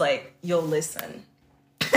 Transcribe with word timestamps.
like 0.00 0.34
you'll 0.42 0.62
listen. 0.62 1.24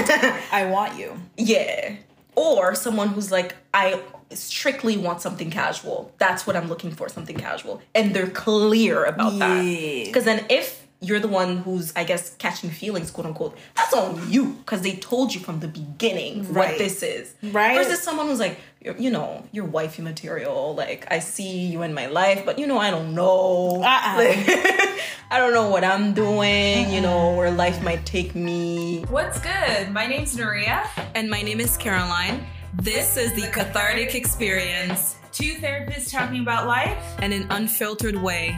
I 0.51 0.67
want 0.69 0.97
you. 0.97 1.19
Yeah. 1.37 1.95
Or 2.35 2.75
someone 2.75 3.09
who's 3.09 3.31
like, 3.31 3.55
I 3.73 4.01
strictly 4.31 4.97
want 4.97 5.21
something 5.21 5.51
casual. 5.51 6.11
That's 6.17 6.47
what 6.47 6.55
I'm 6.55 6.67
looking 6.67 6.91
for, 6.91 7.09
something 7.09 7.37
casual. 7.37 7.81
And 7.93 8.13
they're 8.15 8.29
clear 8.29 9.03
about 9.03 9.37
that. 9.39 9.61
Because 10.05 10.25
then 10.25 10.45
if 10.49 10.82
you're 11.03 11.19
the 11.19 11.27
one 11.27 11.57
who's, 11.57 11.93
I 11.95 12.03
guess, 12.03 12.35
catching 12.37 12.69
feelings, 12.69 13.11
quote 13.11 13.27
unquote, 13.27 13.57
that's 13.75 13.93
on 13.93 14.31
you. 14.31 14.53
Because 14.53 14.81
they 14.81 14.95
told 14.95 15.33
you 15.33 15.39
from 15.41 15.59
the 15.59 15.67
beginning 15.67 16.51
Right. 16.53 16.69
what 16.69 16.77
this 16.77 17.03
is. 17.03 17.33
Right. 17.43 17.75
Versus 17.77 18.01
someone 18.01 18.27
who's 18.27 18.39
like, 18.39 18.57
you're, 18.81 19.11
know, 19.11 19.45
you're 19.51 19.65
wifey 19.65 20.01
material. 20.01 20.73
Like, 20.75 21.05
I 21.11 21.19
see 21.19 21.67
you 21.67 21.83
in 21.83 21.93
my 21.93 22.07
life, 22.07 22.45
but 22.45 22.57
you 22.59 22.67
know, 22.67 22.77
I 22.77 22.89
don't 22.91 23.13
know. 23.13 23.81
Uh-uh. 23.83 24.15
Like, 24.17 24.99
I 25.31 25.37
don't 25.39 25.53
know 25.53 25.69
what 25.69 25.83
I'm 25.83 26.13
doing, 26.13 26.89
you 26.91 27.01
know, 27.01 27.29
uh-uh. 27.31 27.35
where 27.37 27.51
life 27.51 27.81
might 27.83 28.05
take 28.05 28.33
me. 28.35 29.03
What's 29.09 29.39
good? 29.39 29.91
My 29.91 30.07
name's 30.07 30.35
Nereah. 30.35 30.87
And 31.15 31.29
my 31.29 31.41
name 31.41 31.59
is 31.59 31.77
Karoline. 31.77 32.43
This 32.81 33.17
is 33.17 33.33
the 33.33 33.47
Cathartic 33.51 34.15
Experience 34.15 35.17
Two 35.31 35.55
therapists 35.55 36.11
talking 36.11 36.41
about 36.41 36.67
life. 36.67 36.97
in 37.21 37.31
an 37.33 37.47
unfiltered 37.49 38.15
way. 38.15 38.55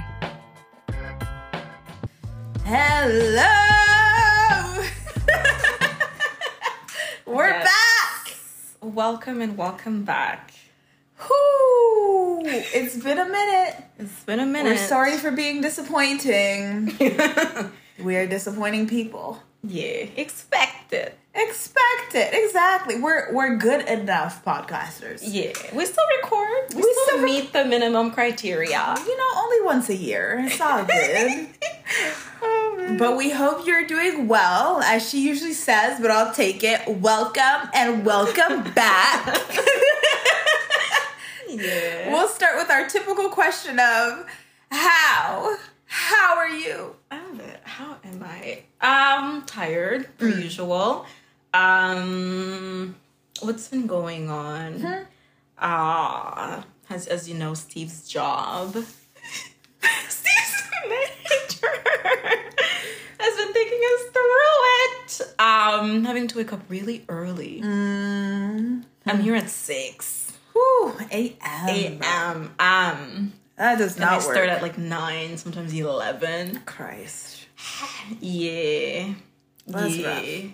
Hello. 2.65 3.45
We're 7.27 7.47
Yes. 7.49 7.63
back. 7.63 8.35
Welcome 8.81 9.39
and 9.41 9.55
welcome 9.55 10.03
back. 10.03 10.51
Whoo! 11.19 12.41
It's 12.45 12.95
been 12.97 13.19
a 13.19 13.25
minute. 13.25 13.75
It's 13.99 14.23
been 14.23 14.39
a 14.39 14.45
minute. 14.47 14.71
We're 14.71 14.77
sorry 14.87 15.17
for 15.17 15.29
being 15.31 15.61
disappointing. 15.61 16.97
we 18.03 18.15
are 18.15 18.25
disappointing 18.25 18.87
people. 18.87 19.43
yeah, 19.63 20.07
expect 20.17 20.91
it. 20.93 21.17
Expect 21.35 22.15
it. 22.15 22.33
Exactly. 22.33 22.99
We're 22.99 23.31
we're 23.33 23.57
good 23.57 23.87
enough 23.87 24.43
podcasters. 24.43 25.21
Yeah, 25.23 25.51
we 25.73 25.85
still 25.85 26.03
record. 26.21 26.73
We, 26.73 26.77
We 26.77 26.81
still, 26.81 27.05
still 27.07 27.21
meet 27.21 27.53
the 27.53 27.63
minimum 27.65 28.11
criteria. 28.11 28.95
You 29.05 29.17
know, 29.17 29.29
only 29.37 29.61
once 29.65 29.89
a 29.89 29.95
year. 29.95 30.41
It's 30.47 30.59
all 30.61 30.83
good. 30.83 31.47
but 32.97 33.17
we 33.17 33.29
hope 33.31 33.65
you're 33.67 33.85
doing 33.87 34.27
well, 34.27 34.81
as 34.81 35.07
she 35.09 35.25
usually 35.27 35.53
says, 35.53 35.99
but 35.99 36.11
I'll 36.11 36.33
take 36.33 36.63
it. 36.63 36.87
Welcome 36.87 37.69
and 37.73 38.05
welcome 38.05 38.71
back. 38.75 39.41
Yeah. 41.47 42.11
we'll 42.11 42.27
start 42.27 42.57
with 42.57 42.69
our 42.69 42.87
typical 42.87 43.29
question 43.29 43.79
of 43.79 44.25
how? 44.71 45.55
How 45.85 46.35
are 46.37 46.49
you? 46.49 46.95
How 47.63 47.97
am 48.03 48.23
I? 48.23 48.63
Um, 48.81 49.43
tired 49.45 50.17
per 50.17 50.27
usual. 50.27 51.05
Um, 51.53 52.95
what's 53.41 53.67
been 53.69 53.87
going 53.87 54.29
on? 54.29 55.05
Ah, 55.57 56.65
as 56.89 57.07
as 57.07 57.29
you 57.29 57.35
know, 57.35 57.53
Steve's 57.53 58.07
job. 58.07 58.73
Steve's 60.09 60.63
manager 60.89 61.81
has 63.25 63.45
been 63.45 63.53
taking 63.53 63.81
us 63.93 64.03
through 64.13 65.25
it. 65.25 65.39
Um, 65.39 66.05
having 66.05 66.27
to 66.27 66.37
wake 66.37 66.53
up 66.53 66.61
really 66.69 67.03
early. 67.09 67.61
I'm 67.63 69.19
here 69.21 69.35
at 69.35 69.49
six 69.49 70.33
Whew, 70.53 70.93
8 71.11 71.37
a.m. 71.41 71.99
a.m. 72.01 72.55
Um, 72.59 73.33
That 73.57 73.77
does 73.77 73.97
I 73.99 74.05
not 74.05 74.23
work. 74.23 74.31
start 74.33 74.49
at 74.49 74.61
like 74.61 74.77
nine, 74.77 75.37
sometimes 75.37 75.73
eleven. 75.73 76.61
Christ. 76.65 77.45
Yeah. 78.21 79.13
That's 79.67 79.95
yeah. 79.95 80.07
rough. 80.07 80.51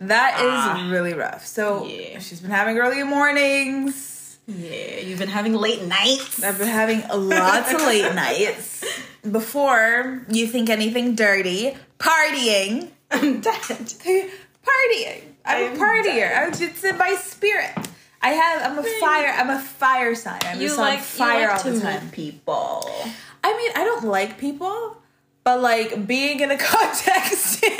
That 0.00 0.40
is 0.40 0.50
Ah. 0.50 0.88
really 0.90 1.14
rough. 1.14 1.46
So 1.46 1.86
Yeah. 1.86 2.18
she's 2.18 2.40
been 2.40 2.50
having 2.50 2.76
early 2.78 3.02
mornings. 3.04 4.38
Yeah. 4.46 5.00
You've 5.00 5.18
been 5.18 5.28
having 5.28 5.54
late 5.54 5.82
nights. 5.82 6.42
I've 6.42 6.58
been 6.58 6.68
having 6.68 7.02
lots 7.08 7.72
of 7.72 7.80
late 7.82 8.14
nights. 8.26 8.84
Before 9.30 10.24
you 10.30 10.46
think 10.46 10.68
anything 10.70 11.14
dirty, 11.14 11.76
partying. 11.98 12.88
I'm 13.10 13.40
dead. 13.40 13.54
partying. 13.54 15.22
I'm 15.44 15.62
a 15.62 15.66
I'm 15.70 15.76
partier. 15.78 16.04
dead. 16.04 16.54
I'm 16.54 16.62
it's 16.62 16.84
in 16.84 16.98
my 16.98 17.14
spirit. 17.16 17.70
I 18.20 18.30
have. 18.30 18.72
I'm 18.72 18.78
a 18.78 18.82
fire. 19.00 19.32
I'm 19.36 19.50
a 19.50 19.60
fire 19.60 20.14
sign. 20.14 20.40
I'm 20.44 20.60
You 20.60 20.68
just 20.68 20.78
like 20.78 20.98
on 20.98 21.04
fire 21.04 21.40
you 21.42 21.48
like 21.48 21.64
all 21.66 21.72
the 21.72 21.80
time. 21.80 22.10
people. 22.10 22.90
I 23.44 23.56
mean, 23.56 23.70
I 23.76 23.84
don't 23.84 24.04
like 24.04 24.38
people, 24.38 24.96
but 25.44 25.60
like 25.60 26.06
being 26.06 26.40
in 26.40 26.50
a 26.50 26.58
context. 26.58 27.62
Why 27.62 27.68
you 27.70 27.76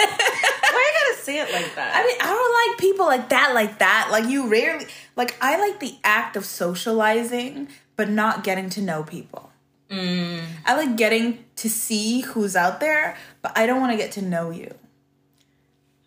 gotta 1.11 1.23
say 1.23 1.41
it 1.41 1.53
like 1.53 1.75
that? 1.75 1.93
I 1.97 2.07
mean, 2.07 2.17
I 2.21 2.27
don't 2.27 2.71
like 2.71 2.79
people 2.79 3.07
like 3.07 3.29
that, 3.31 3.53
like 3.55 3.79
that. 3.81 4.09
Like 4.13 4.27
you 4.29 4.49
rarely 4.49 4.87
like 5.17 5.37
I 5.41 5.59
like 5.59 5.81
the 5.81 5.97
act 6.05 6.37
of 6.37 6.45
socializing, 6.45 7.69
but 7.97 8.09
not 8.09 8.45
getting 8.45 8.71
to 8.71 8.81
know 8.81 9.03
people. 9.03 9.51
Mm. 9.91 10.43
I 10.67 10.77
like 10.77 10.97
getting 10.97 11.45
to 11.57 11.71
see 11.71 12.21
who's 12.21 12.55
out 12.57 12.79
there, 12.81 13.17
but 13.43 13.57
I 13.57 13.67
don't 13.67 13.81
want 13.81 13.93
to 13.93 13.97
get 13.99 14.13
to 14.13 14.23
know 14.23 14.51
you. 14.51 14.75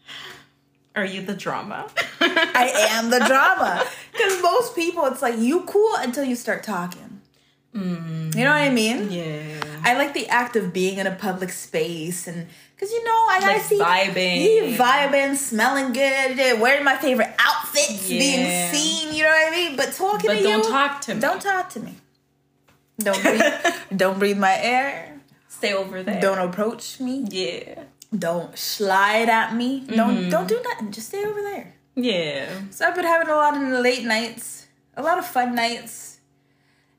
Are 0.96 1.06
you 1.06 1.22
the 1.22 1.34
drama? 1.36 1.88
I 2.22 2.72
am 2.92 3.10
the 3.10 3.20
drama. 3.20 3.84
Because 4.12 4.42
most 4.42 4.76
people, 4.76 5.06
it's 5.06 5.22
like 5.22 5.38
you 5.40 5.62
cool 5.62 5.96
until 5.98 6.24
you 6.24 6.36
start 6.36 6.64
talking. 6.64 7.08
You 7.74 7.80
know 7.82 8.52
what 8.52 8.62
I 8.62 8.70
mean? 8.70 9.10
yeah. 9.12 9.64
I 9.84 9.94
like 9.98 10.14
the 10.14 10.28
act 10.28 10.58
of 10.58 10.74
being 10.74 10.98
in 10.98 11.08
a 11.08 11.16
public 11.16 11.50
space 11.52 12.28
and 12.28 12.46
because 12.76 12.92
you 12.92 13.02
know 13.06 13.12
I 13.30 13.38
gotta 13.40 13.54
Like 13.54 13.62
see 13.64 13.80
vibing. 13.80 14.72
yeah, 14.72 14.78
vibing, 14.78 15.36
smelling 15.38 15.94
good, 15.94 16.38
yeah, 16.38 16.54
wearing 16.54 16.84
my 16.84 16.98
favorite 16.98 17.34
outfits, 17.40 18.10
being 18.10 18.72
seen. 18.74 19.14
You 19.16 19.24
know 19.24 19.30
what 19.30 19.54
I 19.54 19.56
mean? 19.56 19.76
But 19.78 19.94
talking 19.94 20.28
But 20.30 20.38
to 20.40 20.44
don't 20.44 20.64
you, 20.66 20.70
talk 20.70 21.02
to 21.02 21.16
me. 21.16 21.22
Don't 21.22 21.42
talk 21.42 21.70
to 21.70 21.80
me. 21.80 21.96
Don't 23.00 23.22
breathe. 23.22 23.42
don't 23.96 24.20
breathe 24.20 24.38
my 24.38 24.58
air. 24.58 25.20
Stay 25.48 25.74
over 25.74 26.04
there. 26.04 26.22
Don't 26.22 26.40
approach 26.40 27.00
me. 27.00 27.26
Yeah. 27.30 27.84
Don't 28.18 28.58
slide 28.58 29.30
at 29.30 29.56
me. 29.56 29.82
Don't 29.82 30.18
mm-hmm. 30.18 30.30
don't 30.30 30.48
do 30.48 30.60
nothing. 30.64 30.92
Just 30.92 31.10
stay 31.10 31.26
over 31.26 31.42
there. 31.42 31.76
Yeah. 31.96 32.50
So 32.72 32.88
I've 32.88 32.96
been 32.96 33.06
having 33.06 33.28
a 33.30 33.36
lot 33.36 33.56
of 33.56 33.62
late 33.62 34.04
nights, 34.04 34.68
a 34.96 35.02
lot 35.02 35.18
of 35.18 35.26
fun 35.26 35.56
nights, 35.56 36.20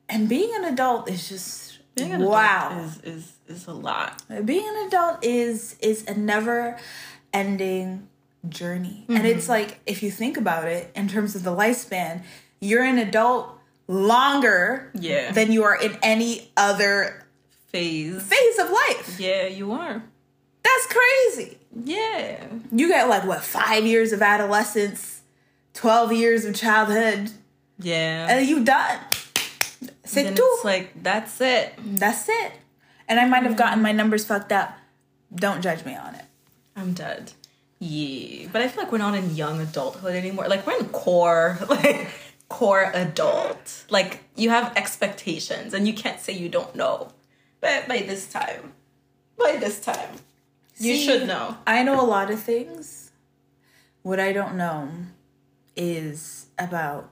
and 0.09 0.29
being 0.29 0.55
an 0.55 0.65
adult 0.65 1.09
is 1.09 1.29
just 1.29 1.63
Being 1.95 2.13
an 2.13 2.21
adult 2.23 2.33
wow. 2.33 2.85
is, 2.85 3.01
is 3.01 3.33
is 3.49 3.67
a 3.67 3.73
lot. 3.73 4.23
being 4.45 4.67
an 4.67 4.87
adult 4.87 5.25
is 5.25 5.77
is 5.81 6.07
a 6.07 6.15
never 6.15 6.79
ending 7.33 8.09
journey 8.49 9.05
and 9.09 9.25
it's 9.27 9.45
mm-hmm. 9.45 9.53
like 9.53 9.81
if 9.87 10.03
you 10.03 10.11
think 10.11 10.37
about 10.37 10.67
it 10.67 10.91
in 10.97 11.07
terms 11.07 11.37
of 11.37 11.45
the 11.45 11.55
lifespan 11.55 12.23
you're 12.61 12.83
an 12.83 12.99
adult 12.99 13.57
longer 13.93 14.91
Yeah. 14.95 15.33
than 15.33 15.53
you 15.53 15.65
are 15.65 15.77
in 15.77 15.97
any 16.03 16.51
other 16.57 17.25
Phase. 17.69 18.23
phase 18.23 18.59
of 18.59 18.71
life 18.71 19.17
Yeah, 19.21 19.47
you 19.47 19.73
are. 19.73 20.03
that's 20.63 20.87
crazy 20.87 21.59
Yeah. 21.85 22.45
you 22.71 22.89
got 22.89 23.09
like 23.09 23.25
what 23.25 23.43
five 23.43 23.85
years 23.87 24.13
of 24.13 24.23
adolescence 24.23 25.21
12 25.75 26.13
years 26.13 26.45
of 26.45 26.55
childhood 26.55 27.31
Yeah. 27.79 28.29
and 28.31 28.47
you 28.47 28.65
done 28.65 28.99
tout 30.05 30.39
it's 30.39 30.65
like 30.65 31.03
that's 31.03 31.41
it. 31.41 31.73
that's 31.79 32.29
it 32.29 32.53
and 33.09 33.19
i 33.19 33.27
might 33.27 33.43
have 33.45 33.57
gotten 33.57 33.83
my 33.83 33.93
numbers 33.93 34.25
fucked 34.25 34.53
up 34.53 34.75
don't 35.35 35.63
judge 35.63 35.85
me 35.85 35.95
on 35.97 36.15
it 36.15 36.25
I'm 36.75 36.95
dead. 36.95 37.33
Yeah, 37.81 38.49
but 38.51 38.63
I 38.63 38.69
feel 38.69 38.85
like 38.85 38.93
we're 38.93 38.97
not 38.99 39.15
in 39.15 39.35
young 39.37 39.61
adulthood 39.61 40.15
anymore. 40.15 40.49
Like 40.49 40.67
we're 40.67 40.79
in 40.79 40.87
core, 40.89 41.59
like 41.69 42.09
core 42.53 42.91
adult. 42.95 43.85
Like 43.91 44.21
you 44.37 44.51
have 44.51 44.77
expectations, 44.77 45.73
and 45.75 45.87
you 45.89 45.95
can't 45.95 46.21
say 46.21 46.33
you 46.35 46.49
don't 46.49 46.75
know. 46.77 47.09
But 47.61 47.89
by 47.89 47.99
this 47.99 48.27
time, 48.29 48.73
by 49.39 49.57
this 49.57 49.81
time, 49.81 50.17
you 50.79 50.95
See, 50.97 51.07
should 51.07 51.27
know. 51.27 51.57
I 51.67 51.83
know 51.83 52.01
a 52.01 52.07
lot 52.07 52.31
of 52.31 52.41
things. 52.41 53.11
What 54.03 54.19
I 54.21 54.33
don't 54.33 54.57
know 54.57 54.91
is 55.77 56.47
about 56.59 57.11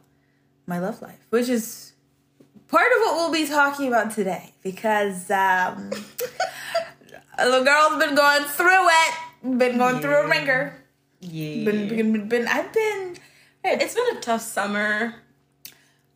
my 0.66 0.78
love 0.78 1.00
life, 1.02 1.24
which 1.30 1.48
is 1.48 1.92
part 2.68 2.90
of 2.96 2.98
what 3.02 3.14
we'll 3.16 3.32
be 3.32 3.46
talking 3.48 3.88
about 3.88 4.10
today 4.12 4.52
because 4.62 5.30
um, 5.30 5.90
the 7.38 7.62
girl's 7.64 7.98
been 8.04 8.14
going 8.14 8.44
through 8.44 8.86
it, 8.88 9.58
been 9.58 9.78
going 9.78 10.00
through 10.00 10.16
a 10.20 10.22
Yeah. 10.28 10.30
ringer. 10.38 10.76
Yeah, 11.22 11.64
Been, 11.70 11.88
been, 11.88 12.28
been, 12.28 12.48
I've 12.48 12.72
been, 12.72 13.16
it's 13.62 13.94
been 13.94 14.16
a 14.16 14.20
tough 14.20 14.40
summer. 14.40 15.14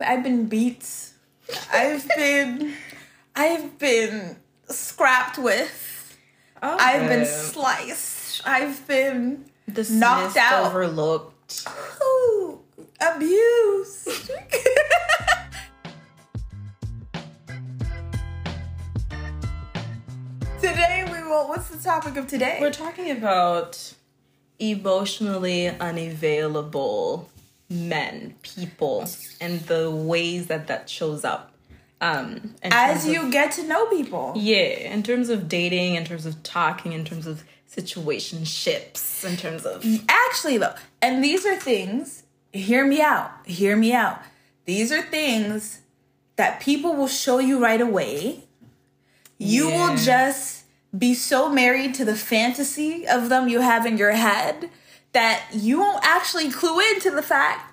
I've 0.01 0.23
been 0.23 0.47
beat. 0.47 1.11
I've 1.73 2.07
been, 2.17 2.75
I've 3.37 3.79
been 3.79 4.37
scrapped 4.69 5.39
with. 5.39 6.17
Oh, 6.63 6.77
I've 6.81 7.09
been 7.09 7.27
sliced. 7.27 8.47
I've 8.47 8.87
been 8.87 9.45
dismissed, 9.71 10.01
knocked 10.01 10.37
out. 10.37 10.67
overlooked. 10.67 11.67
Ooh, 12.03 12.61
abused. 13.01 14.07
today 20.61 21.05
we 21.13 21.23
will. 21.29 21.49
What's 21.49 21.69
the 21.69 21.79
topic 21.79 22.17
of 22.17 22.27
today? 22.27 22.59
We're 22.61 22.73
talking 22.73 23.11
about 23.11 23.95
emotionally 24.59 25.69
unavailable 25.69 27.29
men, 27.75 28.35
people, 28.43 29.09
and 29.41 29.61
the 29.63 29.91
ways 29.91 30.47
that 30.47 30.67
that 30.69 30.89
shows 30.89 31.25
up. 31.25 31.53
Um, 32.01 32.55
As 32.63 33.03
terms 33.03 33.05
of- 33.07 33.13
you 33.13 33.31
get 33.31 33.53
to 33.53 33.63
know 33.65 33.87
people. 33.87 34.33
yeah, 34.37 34.93
in 34.93 35.03
terms 35.03 35.29
of 35.29 35.49
dating, 35.49 35.95
in 35.97 36.05
terms 36.05 36.27
of 36.27 36.43
talking, 36.43 36.93
in 36.93 37.05
terms 37.05 37.27
of 37.27 37.45
situationships, 37.75 39.25
in 39.25 39.37
terms 39.37 39.65
of 39.65 39.85
Actually, 40.09 40.59
though, 40.59 40.75
and 41.03 41.23
these 41.23 41.45
are 41.47 41.57
things, 41.57 42.23
hear 42.53 42.85
me 42.87 43.01
out, 43.01 43.31
hear 43.47 43.77
me 43.77 43.93
out. 43.93 44.21
These 44.65 44.93
are 44.93 45.03
things 45.03 45.81
that 46.37 46.61
people 46.61 46.95
will 46.95 47.09
show 47.09 47.39
you 47.39 47.63
right 47.63 47.81
away. 47.81 48.45
You 49.39 49.69
will 49.69 49.97
just 49.97 50.65
be 50.97 51.15
so 51.15 51.49
married 51.49 51.95
to 51.95 52.05
the 52.05 52.15
fantasy 52.17 53.07
of 53.07 53.29
them 53.29 53.49
you 53.49 53.61
have 53.61 53.85
in 53.87 53.99
your 53.99 54.13
head 54.13 54.71
that 55.15 55.47
you 55.53 55.81
won't 55.81 56.05
actually 56.05 56.51
clue 56.51 56.81
into 56.81 57.11
the 57.11 57.23
fact 57.23 57.73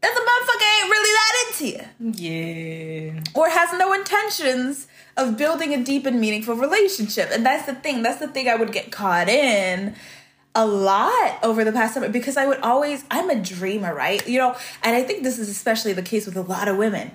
that 0.00 0.14
the 0.14 0.20
motherfucker 0.20 0.80
ain't 0.80 0.90
really 0.90 1.12
that 1.12 1.34
into 1.46 1.66
you 1.68 3.12
yeah, 3.12 3.22
or 3.34 3.50
has 3.50 3.78
no 3.78 3.92
intentions 3.92 4.86
of 5.16 5.36
building 5.36 5.74
a 5.74 5.84
deep 5.84 6.06
and 6.06 6.20
meaningful 6.20 6.54
relationship. 6.54 7.28
And 7.32 7.44
that's 7.44 7.66
the 7.66 7.74
thing. 7.74 8.02
That's 8.02 8.18
the 8.18 8.28
thing 8.28 8.48
I 8.48 8.54
would 8.54 8.72
get 8.72 8.90
caught 8.90 9.28
in 9.28 9.94
a 10.54 10.66
lot 10.66 11.38
over 11.42 11.64
the 11.64 11.72
past 11.72 11.94
summer 11.94 12.08
because 12.08 12.36
I 12.36 12.46
would 12.46 12.58
always, 12.60 13.04
I'm 13.10 13.30
a 13.30 13.36
dreamer, 13.36 13.94
right? 13.94 14.26
You 14.26 14.38
know, 14.38 14.56
and 14.82 14.96
I 14.96 15.02
think 15.02 15.22
this 15.22 15.38
is 15.38 15.48
especially 15.48 15.92
the 15.92 16.02
case 16.02 16.26
with 16.26 16.36
a 16.36 16.42
lot 16.42 16.68
of 16.68 16.76
women. 16.76 17.12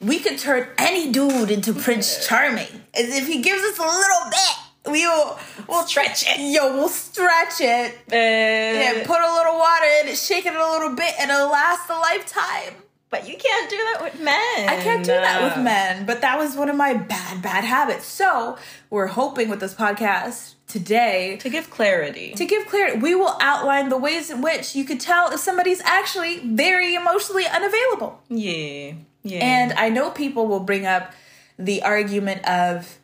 We 0.00 0.20
could 0.20 0.38
turn 0.38 0.68
any 0.78 1.10
dude 1.10 1.50
into 1.50 1.72
Prince 1.72 2.26
Charming. 2.26 2.68
As 2.94 3.08
if 3.08 3.26
he 3.26 3.42
gives 3.42 3.62
us 3.62 3.78
a 3.78 3.82
little 3.82 4.30
bit, 4.30 4.67
we 4.86 5.06
will 5.06 5.38
we'll 5.68 5.86
Stretch 5.86 6.24
it. 6.26 6.38
Yo, 6.52 6.74
we'll 6.74 6.88
stretch 6.88 7.60
it. 7.60 7.92
Uh, 8.10 8.16
Yeah, 8.16 9.02
put 9.06 9.20
a 9.20 9.32
little 9.34 9.58
water 9.58 9.86
in 10.02 10.08
it, 10.08 10.16
shake 10.16 10.46
it 10.46 10.54
a 10.54 10.70
little 10.70 10.94
bit, 10.94 11.14
and 11.18 11.30
it'll 11.30 11.50
last 11.50 11.88
a 11.90 11.94
lifetime. 11.98 12.74
but 13.10 13.26
you 13.28 13.36
can't 13.38 13.70
do 13.70 13.76
that 13.76 13.98
with 14.02 14.20
men. 14.20 14.68
I 14.68 14.80
can't 14.82 15.04
do 15.04 15.12
that 15.12 15.42
with 15.42 15.64
men, 15.64 16.04
but 16.06 16.20
that 16.20 16.38
was 16.38 16.56
one 16.56 16.68
of 16.68 16.76
my 16.76 16.92
bad, 16.94 17.40
bad 17.42 17.64
habits. 17.64 18.04
So 18.06 18.58
we're 18.90 19.06
hoping 19.06 19.48
with 19.48 19.60
this 19.60 19.74
podcast 19.74 20.54
today 20.66 21.36
To 21.40 21.48
give 21.48 21.70
clarity. 21.70 22.32
to 22.34 22.44
give 22.44 22.66
clarity. 22.66 22.98
We 22.98 23.14
will 23.14 23.36
outline 23.40 23.88
the 23.88 23.96
ways 23.96 24.28
in 24.30 24.42
which 24.42 24.76
you 24.76 24.84
could 24.84 25.00
tell 25.00 25.30
if 25.32 25.40
somebody's 25.40 25.80
actually 25.82 26.40
very 26.40 26.94
emotionally 26.94 27.46
unavailable. 27.46 28.20
yeah, 28.28 28.92
yeah. 29.22 29.38
And 29.44 29.72
I 29.72 29.88
know 29.88 30.10
people 30.10 30.46
will 30.46 30.60
bring 30.60 30.84
up 30.86 31.12
the 31.58 31.82
argument 31.82 32.46
of 32.46 32.98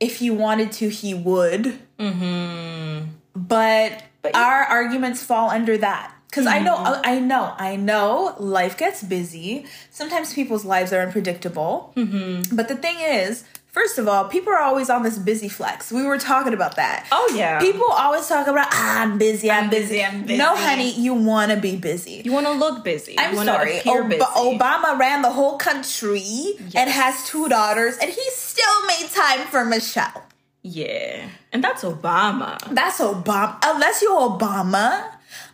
if 0.00 0.18
he 0.18 0.30
wanted 0.30 0.72
to, 0.72 0.88
he 0.88 1.14
would. 1.14 1.78
Mm-hmm. 1.98 3.10
But, 3.34 4.02
But 4.22 4.34
our 4.34 4.62
arguments 4.64 5.22
fall 5.22 5.50
under 5.50 5.78
that. 5.78 6.12
Because 6.28 6.46
I 6.48 6.58
know, 6.58 6.74
I 6.76 7.20
know, 7.20 7.54
I 7.56 7.76
know 7.76 8.34
life 8.40 8.76
gets 8.76 9.04
busy. 9.04 9.66
Sometimes 9.90 10.34
people's 10.34 10.64
lives 10.64 10.92
are 10.92 11.00
unpredictable. 11.00 11.92
Mm-hmm. 11.96 12.56
But 12.56 12.66
the 12.66 12.74
thing 12.74 12.96
is, 12.98 13.44
first 13.74 13.98
of 13.98 14.06
all, 14.08 14.24
people 14.26 14.52
are 14.52 14.60
always 14.60 14.88
on 14.88 15.02
this 15.02 15.18
busy 15.18 15.48
flex. 15.48 15.90
We 15.92 16.04
were 16.04 16.16
talking 16.16 16.54
about 16.54 16.76
that. 16.76 17.06
Oh, 17.12 17.32
yeah. 17.36 17.58
People 17.60 17.86
always 17.90 18.26
talk 18.26 18.46
about, 18.46 18.68
ah, 18.70 19.02
I'm 19.02 19.18
busy, 19.18 19.50
I'm, 19.50 19.64
I'm 19.64 19.70
busy. 19.70 19.94
busy, 19.94 20.04
I'm 20.04 20.22
busy. 20.22 20.38
No, 20.38 20.54
honey, 20.56 20.92
you 20.92 21.12
want 21.12 21.50
to 21.50 21.58
be 21.58 21.76
busy. 21.76 22.22
you 22.24 22.32
want 22.32 22.46
to 22.46 22.52
look 22.52 22.84
busy. 22.84 23.18
I'm 23.18 23.34
you 23.34 23.44
sorry. 23.44 23.80
Ob- 23.84 24.08
busy. 24.08 24.18
But 24.20 24.28
Obama 24.30 24.96
ran 24.98 25.22
the 25.22 25.30
whole 25.30 25.58
country 25.58 26.54
and 26.74 26.88
has 26.88 27.26
two 27.26 27.48
daughters, 27.48 27.98
and 27.98 28.08
he 28.10 28.22
still 28.30 28.86
made 28.86 29.08
time 29.12 29.46
for 29.48 29.64
Michelle. 29.64 30.24
Yeah, 30.62 31.28
and 31.52 31.62
that's 31.62 31.82
Obama. 31.84 32.56
That's 32.74 32.98
Obama. 32.98 33.58
Unless 33.62 34.00
you're 34.00 34.18
Obama, 34.18 35.04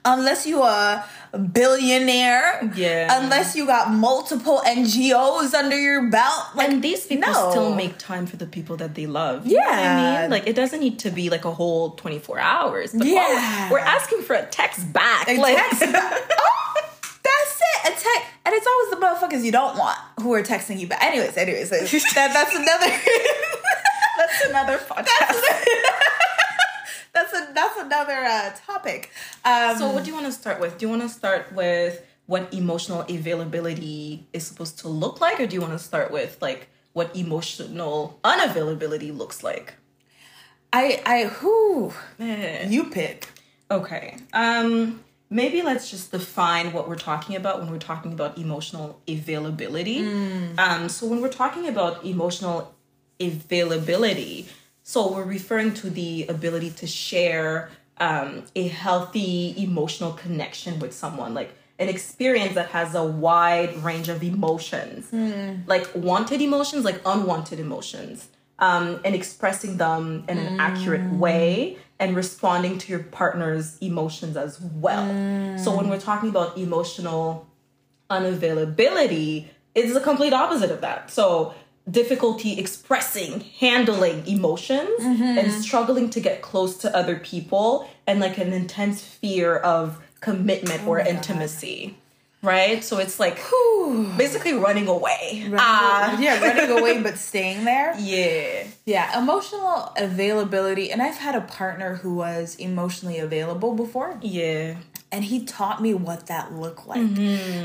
unless 0.05 0.47
you're 0.47 0.63
a 0.65 1.05
billionaire, 1.39 2.73
Yeah. 2.75 3.21
unless 3.23 3.55
you 3.57 3.67
got 3.67 3.93
multiple 3.93 4.63
NGOs 4.67 5.55
under 5.55 5.79
your 5.79 6.11
belt, 6.11 6.47
like 6.55 6.69
and 6.71 6.83
these 6.83 7.07
people 7.07 7.33
no. 7.33 7.51
still 7.51 7.75
make 7.75 7.99
time 7.99 8.27
for 8.27 8.37
the 8.37 8.47
people 8.47 8.77
that 8.79 8.95
they 8.95 9.07
love. 9.07 9.47
You 9.47 9.59
know 9.59 9.65
what 9.67 9.79
I 9.79 10.21
mean? 10.23 10.31
Like 10.31 10.47
it 10.47 10.55
doesn't 10.57 10.81
need 10.81 10.99
to 11.01 11.11
be 11.11 11.31
like 11.31 11.45
a 11.45 11.53
whole 11.53 11.91
24 11.93 12.39
hours. 12.39 12.93
But 12.93 13.07
Yeah. 13.07 13.23
oh, 13.29 13.69
we're 13.73 13.79
asking 13.79 14.23
for 14.23 14.35
a 14.35 14.47
text 14.47 14.93
back. 14.93 15.29
A 15.29 15.37
like, 15.39 15.57
text 15.57 15.81
back. 15.81 16.13
oh, 16.39 16.75
that's 17.23 17.61
it. 17.61 17.87
A 17.87 17.91
text, 17.91 18.23
and 18.45 18.55
it's 18.55 18.67
always 18.67 18.91
the 18.91 18.97
motherfuckers 18.97 19.45
you 19.45 19.53
don't 19.53 19.77
want 19.79 19.97
who 20.21 20.33
are 20.35 20.43
texting 20.43 20.79
you 20.79 20.87
back. 20.87 21.03
Anyways, 21.03 21.37
anyways, 21.37 21.71
that, 21.71 21.81
that's 22.15 22.55
another. 22.55 22.87
that's 24.17 24.45
another 24.49 24.79
podcast. 24.79 25.07
that's 25.19 25.41
a 27.15 27.53
that's 27.55 27.79
another 27.79 28.25
uh, 28.25 28.51
topic. 28.67 29.11
Um, 29.45 29.79
so 29.79 29.91
what 29.91 30.05
do 30.05 30.11
you 30.11 30.15
want 30.15 30.27
to 30.27 30.33
start 30.33 30.61
with? 30.61 30.79
Do 30.79 30.87
you 30.87 30.91
want 30.91 31.03
to 31.03 31.09
start 31.09 31.53
with 31.53 32.05
what 32.27 32.55
emotional 32.55 33.03
availability 33.03 34.25
is 34.33 34.47
supposed 34.47 34.79
to 34.79 34.89
look 34.89 35.21
like 35.21 35.41
or 35.41 35.47
do 35.49 35.55
you 35.55 35.61
want 35.61 35.73
to 35.73 35.79
start 35.81 36.13
with 36.13 36.39
like 36.41 36.69
what 36.93 37.15
emotional 37.17 38.21
unavailability 38.23 39.17
looks 39.17 39.43
like? 39.43 39.75
I 40.73 41.03
I 41.05 41.25
who 41.25 41.93
you 42.19 42.85
pick. 42.85 43.29
Okay. 43.69 44.17
Um 44.33 45.03
maybe 45.29 45.63
let's 45.63 45.91
just 45.91 46.13
define 46.13 46.73
what 46.73 46.89
we're 46.89 46.95
talking 46.95 47.35
about 47.35 47.59
when 47.61 47.69
we're 47.69 47.79
talking 47.79 48.13
about 48.13 48.39
emotional 48.39 49.01
availability. 49.09 49.99
Um 50.57 50.89
so 50.89 51.07
when 51.07 51.21
we're 51.21 51.29
talking 51.29 51.67
about 51.67 52.05
emotional 52.05 52.73
availability, 53.21 54.49
so 54.83 55.13
we're 55.13 55.25
referring 55.25 55.73
to 55.75 55.91
the 55.91 56.27
ability 56.29 56.71
to 56.71 56.87
share 56.87 57.71
um 57.99 58.45
a 58.57 58.69
healthy 58.69 59.55
emotional 59.63 60.13
connection 60.13 60.79
with 60.79 60.93
someone 60.93 61.35
like 61.35 61.53
an 61.79 61.89
experience 61.89 62.55
that 62.55 62.69
has 62.71 62.95
a 62.95 63.03
wide 63.03 63.75
range 63.83 64.11
of 64.11 64.23
emotions. 64.23 65.11
Like 65.67 65.89
wanted 65.95 66.43
emotions, 66.43 66.85
like 66.85 67.01
unwanted 67.07 67.59
emotions 67.59 68.29
um, 68.59 69.01
and 69.03 69.15
expressing 69.15 69.79
them 69.79 70.25
in 70.29 70.37
an 70.37 70.61
accurate 70.61 71.11
way 71.19 71.79
and 71.99 72.15
responding 72.15 72.77
to 72.77 72.93
your 72.93 73.03
partner's 73.03 73.79
emotions 73.79 74.37
as 74.37 74.61
well. 74.61 75.07
So 75.59 75.75
when 75.75 75.89
we're 75.89 75.99
talking 76.01 76.29
about 76.29 76.59
emotional 76.59 77.47
unavailability, 78.11 79.47
it's 79.75 79.95
the 79.95 80.01
complete 80.01 80.33
opposite 80.33 80.71
of 80.71 80.81
that. 80.83 81.11
So 81.11 81.55
difficulty 81.91 82.59
expressing, 82.59 83.41
handling 83.59 84.27
emotions 84.27 85.01
and 85.01 85.53
struggling 85.53 86.11
to 86.11 86.21
get 86.21 86.43
close 86.43 86.77
to 86.79 86.95
other 86.97 87.17
people 87.17 87.89
and 88.07 88.21
like 88.21 88.39
an 88.39 88.53
intense 88.53 89.03
fear 89.03 89.57
of 89.57 89.99
commitment 90.21 90.87
or 90.87 90.99
intimacy. 91.01 91.97
Right? 92.43 92.83
So 92.83 92.97
it's 92.99 93.21
like 93.21 93.39
basically 94.17 94.55
running 94.55 94.89
away. 94.89 95.47
Ah, 95.59 96.19
yeah, 96.19 96.41
running 96.41 96.71
away 96.79 97.03
but 97.03 97.19
staying 97.31 97.65
there. 97.67 97.95
yeah. 97.99 98.65
Yeah, 98.87 99.19
emotional 99.23 99.93
availability, 99.97 100.91
and 100.91 101.03
I've 101.03 101.19
had 101.19 101.35
a 101.35 101.43
partner 101.43 101.97
who 101.97 102.15
was 102.15 102.57
emotionally 102.57 103.19
available 103.19 103.75
before, 103.75 104.19
Yeah. 104.23 104.77
and 105.13 105.25
he 105.25 105.45
taught 105.45 105.83
me 105.83 105.93
what 105.93 106.29
that 106.29 106.53
looked 106.55 106.87
like. 106.87 107.07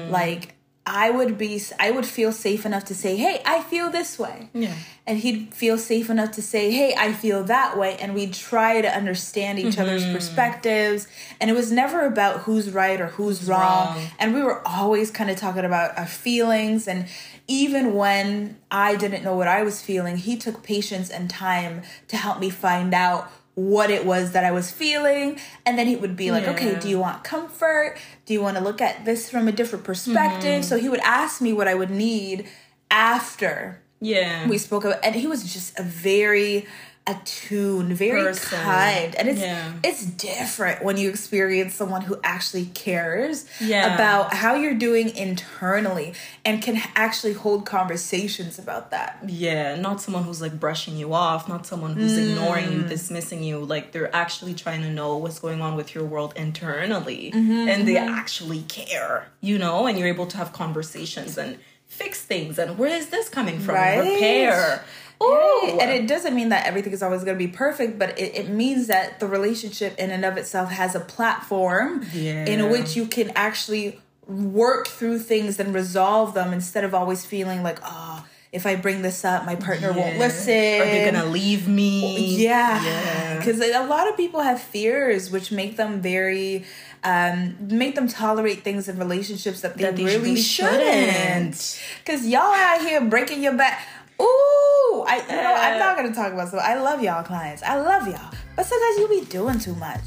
Like 0.09 0.54
I 0.87 1.09
would 1.09 1.37
be, 1.37 1.61
I 1.79 1.89
would 1.89 2.05
feel 2.05 2.31
safe 2.31 2.65
enough 2.65 2.85
to 2.85 2.95
say, 2.95 3.15
"Hey, 3.15 3.41
I 3.43 3.61
feel 3.61 3.89
this 3.89 4.19
way," 4.19 4.49
Yeah. 4.53 4.73
and 5.07 5.17
he'd 5.17 5.51
feel 5.53 5.79
safe 5.79 6.11
enough 6.11 6.31
to 6.33 6.43
say, 6.43 6.71
"Hey, 6.71 6.93
I 6.95 7.11
feel 7.11 7.43
that 7.45 7.75
way," 7.75 7.97
and 7.99 8.13
we'd 8.13 8.33
try 8.33 8.81
to 8.81 8.95
understand 8.95 9.57
each 9.57 9.79
other's 9.79 10.03
mm-hmm. 10.03 10.13
perspectives. 10.13 11.07
And 11.41 11.49
it 11.49 11.53
was 11.53 11.71
never 11.71 12.05
about 12.05 12.41
who's 12.41 12.69
right 12.69 13.01
or 13.01 13.07
who's 13.07 13.47
wrong. 13.47 13.95
wrong. 13.95 14.07
And 14.19 14.35
we 14.35 14.43
were 14.43 14.61
always 14.67 15.09
kind 15.09 15.31
of 15.31 15.37
talking 15.37 15.65
about 15.65 15.97
our 15.97 16.05
feelings. 16.05 16.87
And 16.87 17.07
even 17.47 17.95
when 17.95 18.57
I 18.69 18.95
didn't 18.95 19.23
know 19.23 19.35
what 19.35 19.47
I 19.47 19.63
was 19.63 19.81
feeling, 19.81 20.17
he 20.17 20.37
took 20.37 20.61
patience 20.63 21.09
and 21.09 21.29
time 21.29 21.81
to 22.09 22.17
help 22.17 22.39
me 22.39 22.49
find 22.51 22.93
out 22.93 23.31
what 23.55 23.89
it 23.89 24.05
was 24.05 24.33
that 24.33 24.43
I 24.43 24.51
was 24.51 24.69
feeling. 24.69 25.39
And 25.65 25.79
then 25.79 25.87
he 25.87 25.95
would 25.95 26.15
be 26.15 26.31
like, 26.31 26.47
okay, 26.47 26.77
do 26.79 26.89
you 26.89 26.99
want 26.99 27.23
comfort? 27.23 27.97
Do 28.25 28.33
you 28.33 28.41
want 28.41 28.57
to 28.57 28.63
look 28.63 28.81
at 28.81 29.05
this 29.05 29.29
from 29.29 29.47
a 29.47 29.51
different 29.51 29.85
perspective? 29.85 30.61
Mm-hmm. 30.61 30.63
So 30.63 30.77
he 30.77 30.89
would 30.89 30.99
ask 30.99 31.41
me 31.41 31.53
what 31.53 31.67
I 31.67 31.73
would 31.73 31.89
need 31.89 32.47
after 32.91 33.81
Yeah. 34.01 34.47
we 34.47 34.57
spoke 34.57 34.83
about 34.85 34.99
and 35.03 35.15
he 35.15 35.25
was 35.25 35.51
just 35.51 35.79
a 35.79 35.83
very 35.83 36.67
attuned 37.07 37.93
very 37.93 38.23
Person. 38.23 38.59
kind 38.59 39.15
and 39.15 39.29
it's 39.29 39.39
Yeah. 39.39 39.73
it's 39.83 40.03
different 40.03 40.83
when 40.83 40.97
you 40.97 41.09
experience 41.09 41.75
someone 41.75 42.01
who 42.01 42.17
actually 42.23 42.65
cares 42.65 43.45
Yeah. 43.59 43.93
about 43.93 44.33
how 44.33 44.55
you're 44.55 44.73
doing 44.73 45.15
internally 45.15 46.13
and 46.43 46.63
can 46.63 46.81
actually 46.95 47.33
hold 47.33 47.63
conversations 47.65 48.57
about 48.57 48.89
that 48.89 49.19
Yeah, 49.27 49.75
not 49.75 50.01
someone 50.01 50.23
who's 50.23 50.41
like 50.41 50.59
brushing 50.59 50.97
you 50.97 51.13
off, 51.13 51.47
not 51.47 51.67
someone 51.67 51.93
who's 51.93 52.17
ignoring 52.17 52.71
you, 52.71 52.79
mm. 52.79 52.89
dismissing 52.89 53.43
you. 53.43 53.59
Like 53.59 53.91
they're 53.91 54.13
actually 54.15 54.55
trying 54.55 54.81
to 54.81 54.89
know 54.89 55.17
what's 55.17 55.39
going 55.39 55.61
on 55.61 55.75
with 55.75 55.93
your 55.93 56.05
world 56.05 56.33
internally 56.35 57.31
mm-hmm, 57.35 57.69
and 57.69 57.87
they 57.87 57.95
mm-hmm. 57.95 58.15
actually 58.15 58.63
care, 58.63 59.27
you 59.41 59.59
know, 59.59 59.85
and 59.85 59.99
you're 59.99 60.07
able 60.07 60.25
to 60.27 60.37
have 60.37 60.53
conversations 60.53 61.37
and 61.37 61.59
fix 61.85 62.23
things 62.23 62.57
and 62.57 62.77
where 62.79 62.89
is 62.89 63.09
this 63.09 63.29
coming 63.29 63.59
from? 63.59 63.75
Right. 63.75 63.99
Repair. 63.99 64.83
Ooh. 65.23 65.77
And 65.81 65.89
it 65.91 66.07
doesn't 66.07 66.35
mean 66.35 66.49
that 66.49 66.65
everything 66.67 66.93
is 66.93 67.01
always 67.01 67.23
going 67.23 67.37
to 67.37 67.43
be 67.43 67.51
perfect, 67.51 67.97
but 67.97 68.17
it, 68.19 68.35
it 68.35 68.49
means 68.49 68.87
that 68.87 69.19
the 69.19 69.27
relationship 69.27 69.97
in 69.97 70.11
and 70.11 70.25
of 70.25 70.37
itself 70.37 70.71
has 70.71 70.93
a 70.95 70.99
platform 70.99 72.05
Yeah. 72.13 72.45
in 72.45 72.69
which 72.69 72.95
you 72.95 73.05
can 73.07 73.31
actually 73.35 73.99
work 74.27 74.87
through 74.87 75.19
things 75.19 75.59
and 75.59 75.73
resolve 75.73 76.33
them 76.33 76.51
instead 76.53 76.83
of 76.83 76.93
always 76.93 77.25
feeling 77.25 77.63
like, 77.63 77.79
oh, 77.83 78.25
if 78.51 78.65
I 78.65 78.75
bring 78.75 79.01
this 79.01 79.25
up, 79.25 79.45
my 79.45 79.55
partner 79.55 79.91
won't 79.91 80.17
listen. 80.17 80.53
Are 80.53 80.85
they 80.85 81.09
gonna 81.11 81.25
leave 81.25 81.67
me? 81.67 82.35
Yeah, 82.37 82.83
Yeah. 82.83 83.37
because 83.37 83.59
a 83.59 83.83
lot 83.85 84.07
of 84.09 84.15
people 84.15 84.39
have 84.41 84.61
fears, 84.61 85.29
which 85.29 85.51
make 85.51 85.75
them 85.75 86.01
very, 86.01 86.63
um, 87.03 87.55
make 87.59 87.95
them 87.95 88.07
tolerate 88.07 88.63
things 88.63 88.87
in 88.87 88.97
relationships 88.97 89.59
that 89.61 89.77
they, 89.77 89.83
That 89.83 89.95
they 89.97 90.05
really 90.05 90.17
really 90.19 90.35
shouldn't. 90.41 91.13
shouldn't. 91.15 91.81
Because 92.03 92.25
y'all 92.27 92.41
out 92.53 92.81
here 92.81 93.01
breaking 93.01 93.43
your 93.43 93.53
back. 93.57 93.85
Ooh, 94.21 95.03
I 95.07 95.23
you 95.29 95.35
know 95.35 95.55
I'm 95.55 95.79
not 95.79 95.95
gonna 95.97 96.13
talk 96.13 96.31
about 96.33 96.49
so. 96.49 96.57
I 96.57 96.75
love 96.79 97.01
y'all 97.03 97.23
clients. 97.23 97.61
I 97.63 97.79
love 97.79 98.07
y'all, 98.07 98.31
but 98.55 98.65
sometimes 98.65 98.97
you 98.97 99.07
be 99.07 99.25
doing 99.29 99.59
too 99.59 99.75
much. 99.75 100.01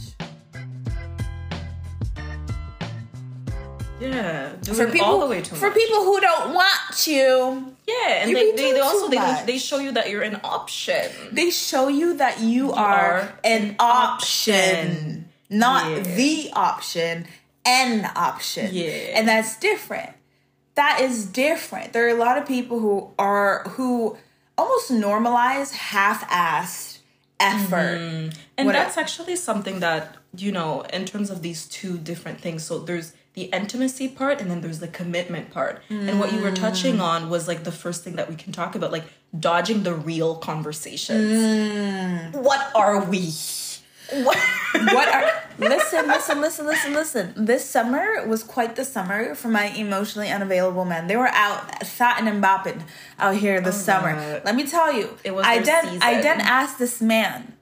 Yeah, 4.00 4.52
doing 4.62 4.76
For 4.76 4.86
people, 4.92 5.06
all 5.08 5.20
the 5.20 5.26
way 5.26 5.42
too 5.42 5.56
for 5.56 5.66
much. 5.70 5.76
people 5.76 6.04
who 6.04 6.20
don't 6.20 6.54
want 6.54 7.06
you, 7.06 7.74
yeah, 7.88 8.20
and 8.22 8.30
you 8.30 8.36
they, 8.36 8.52
they, 8.52 8.72
they 8.74 8.80
also 8.80 9.08
they, 9.08 9.42
they 9.44 9.58
show 9.58 9.78
you 9.78 9.90
that 9.92 10.08
you're 10.08 10.22
an 10.22 10.38
option. 10.44 11.10
they 11.32 11.50
show 11.50 11.88
you 11.88 12.16
that 12.18 12.38
you, 12.40 12.72
are, 12.72 13.22
are 13.22 13.38
an 13.42 13.74
option, 13.80 15.28
not 15.50 15.90
Yeah. 15.90 16.14
the 16.14 16.50
option, 16.52 17.26
an 17.66 18.08
option. 18.14 18.68
Yeah. 18.72 18.84
And 19.18 19.26
that's 19.26 19.58
different. 19.58 20.10
That 20.78 21.00
is 21.00 21.26
different. 21.26 21.92
There 21.92 22.04
are 22.06 22.14
a 22.18 22.20
lot 22.26 22.38
of 22.38 22.46
people 22.46 22.78
who 22.78 23.10
are 23.18 23.64
who 23.74 24.16
almost 24.56 24.92
normalize 24.92 25.72
half-assed 25.72 26.98
effort. 27.40 27.98
And 28.56 28.66
What 28.66 28.76
I- 28.76 28.78
that's 28.84 28.96
actually 28.96 29.34
something 29.36 29.80
that, 29.80 30.16
you 30.36 30.52
know, 30.52 30.82
in 30.92 31.04
terms 31.04 31.30
of 31.30 31.42
these 31.42 31.66
two 31.66 31.98
different 31.98 32.40
things. 32.40 32.62
So 32.68 32.78
there's 32.78 33.12
the 33.34 33.44
intimacy 33.60 34.06
part 34.20 34.40
and 34.40 34.48
then 34.50 34.60
there's 34.60 34.78
the 34.78 34.86
commitment 35.00 35.50
part. 35.50 35.82
And 35.90 36.20
what 36.20 36.32
you 36.32 36.40
were 36.40 36.52
Mm. 36.52 36.60
touching 36.66 37.00
on 37.00 37.28
was 37.28 37.48
like 37.50 37.64
the 37.64 37.72
first 37.72 38.04
thing 38.04 38.14
that 38.16 38.28
we 38.30 38.36
can 38.36 38.52
talk 38.52 38.76
about, 38.76 38.90
like 38.92 39.06
dodging 39.48 39.82
the 39.82 39.94
real 39.94 40.36
conversations. 40.36 41.28
Mm. 41.32 42.32
What 42.48 42.62
are 42.82 43.00
we? 43.12 43.32
What? 44.26 44.38
what 44.96 45.08
are 45.16 45.26
listen 45.58 46.06
listen 46.06 46.40
listen 46.40 46.66
listen 46.66 46.92
listen 46.94 47.32
this 47.36 47.68
summer 47.68 48.24
was 48.26 48.42
quite 48.42 48.76
the 48.76 48.84
summer 48.84 49.34
for 49.34 49.48
my 49.48 49.66
emotionally 49.66 50.28
unavailable 50.30 50.84
men 50.84 51.06
they 51.08 51.16
were 51.16 51.28
out 51.28 51.84
fatting 51.86 52.28
and 52.28 52.42
bopping 52.42 52.82
out 53.18 53.34
here 53.34 53.60
this 53.60 53.82
summer 53.84 54.10
Alright. 54.10 54.44
let 54.44 54.54
me 54.54 54.64
tell 54.66 54.92
you 54.92 55.16
It 55.24 55.34
was 55.34 55.44
i 55.46 55.58
then 55.58 55.98
i 56.02 56.20
then 56.20 56.40
asked 56.40 56.78
this 56.78 57.00
man 57.00 57.54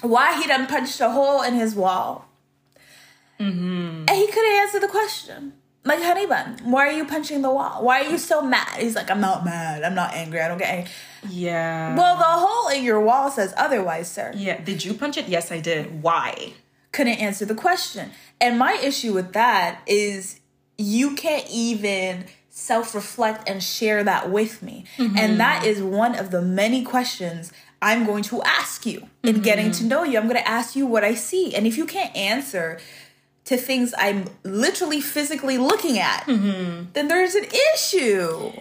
why 0.00 0.40
he 0.40 0.46
done 0.48 0.66
punched 0.66 1.00
a 1.00 1.10
hole 1.10 1.42
in 1.42 1.54
his 1.54 1.74
wall 1.74 2.28
Mm-hmm. 3.40 4.04
and 4.08 4.10
he 4.10 4.26
couldn't 4.28 4.52
answer 4.62 4.78
the 4.78 4.86
question 4.88 5.54
like 5.84 6.00
honey 6.00 6.24
bun 6.24 6.56
why 6.62 6.86
are 6.86 6.92
you 6.92 7.04
punching 7.04 7.42
the 7.42 7.50
wall 7.50 7.82
why 7.84 8.00
are 8.02 8.08
you 8.08 8.16
so 8.16 8.40
mad 8.40 8.78
he's 8.78 8.94
like 8.94 9.10
i'm 9.10 9.20
not 9.20 9.44
mad 9.44 9.82
i'm 9.82 9.94
not 9.96 10.14
angry 10.14 10.40
i 10.40 10.46
don't 10.46 10.58
get 10.58 10.68
angry 10.70 10.92
Yeah. 11.28 11.96
well 11.96 12.16
the 12.16 12.22
hole 12.24 12.68
in 12.68 12.84
your 12.84 13.00
wall 13.00 13.30
says 13.32 13.52
otherwise 13.56 14.08
sir 14.08 14.32
yeah. 14.36 14.60
Did 14.62 14.84
you 14.84 14.94
punch 14.94 15.16
it? 15.16 15.26
Yes, 15.28 15.50
I 15.50 15.58
did. 15.60 16.00
Why? 16.00 16.52
Couldn't 16.94 17.18
answer 17.18 17.44
the 17.44 17.54
question. 17.54 18.10
And 18.40 18.58
my 18.58 18.74
issue 18.74 19.12
with 19.12 19.32
that 19.32 19.80
is 19.86 20.40
you 20.78 21.14
can't 21.14 21.46
even 21.50 22.24
self 22.48 22.94
reflect 22.94 23.48
and 23.48 23.62
share 23.62 24.04
that 24.04 24.30
with 24.30 24.62
me. 24.62 24.84
Mm-hmm. 24.96 25.18
And 25.18 25.40
that 25.40 25.66
is 25.66 25.82
one 25.82 26.14
of 26.14 26.30
the 26.30 26.40
many 26.40 26.84
questions 26.84 27.52
I'm 27.82 28.06
going 28.06 28.22
to 28.24 28.42
ask 28.42 28.86
you 28.86 29.08
in 29.22 29.34
mm-hmm. 29.34 29.42
getting 29.42 29.70
to 29.72 29.84
know 29.84 30.04
you. 30.04 30.18
I'm 30.18 30.28
going 30.28 30.40
to 30.40 30.48
ask 30.48 30.76
you 30.76 30.86
what 30.86 31.04
I 31.04 31.14
see. 31.14 31.54
And 31.54 31.66
if 31.66 31.76
you 31.76 31.84
can't 31.84 32.14
answer 32.16 32.80
to 33.46 33.56
things 33.56 33.92
I'm 33.98 34.26
literally 34.44 35.00
physically 35.00 35.58
looking 35.58 35.98
at, 35.98 36.24
mm-hmm. 36.24 36.84
then 36.92 37.08
there's 37.08 37.34
an 37.34 37.44
issue. 37.74 38.52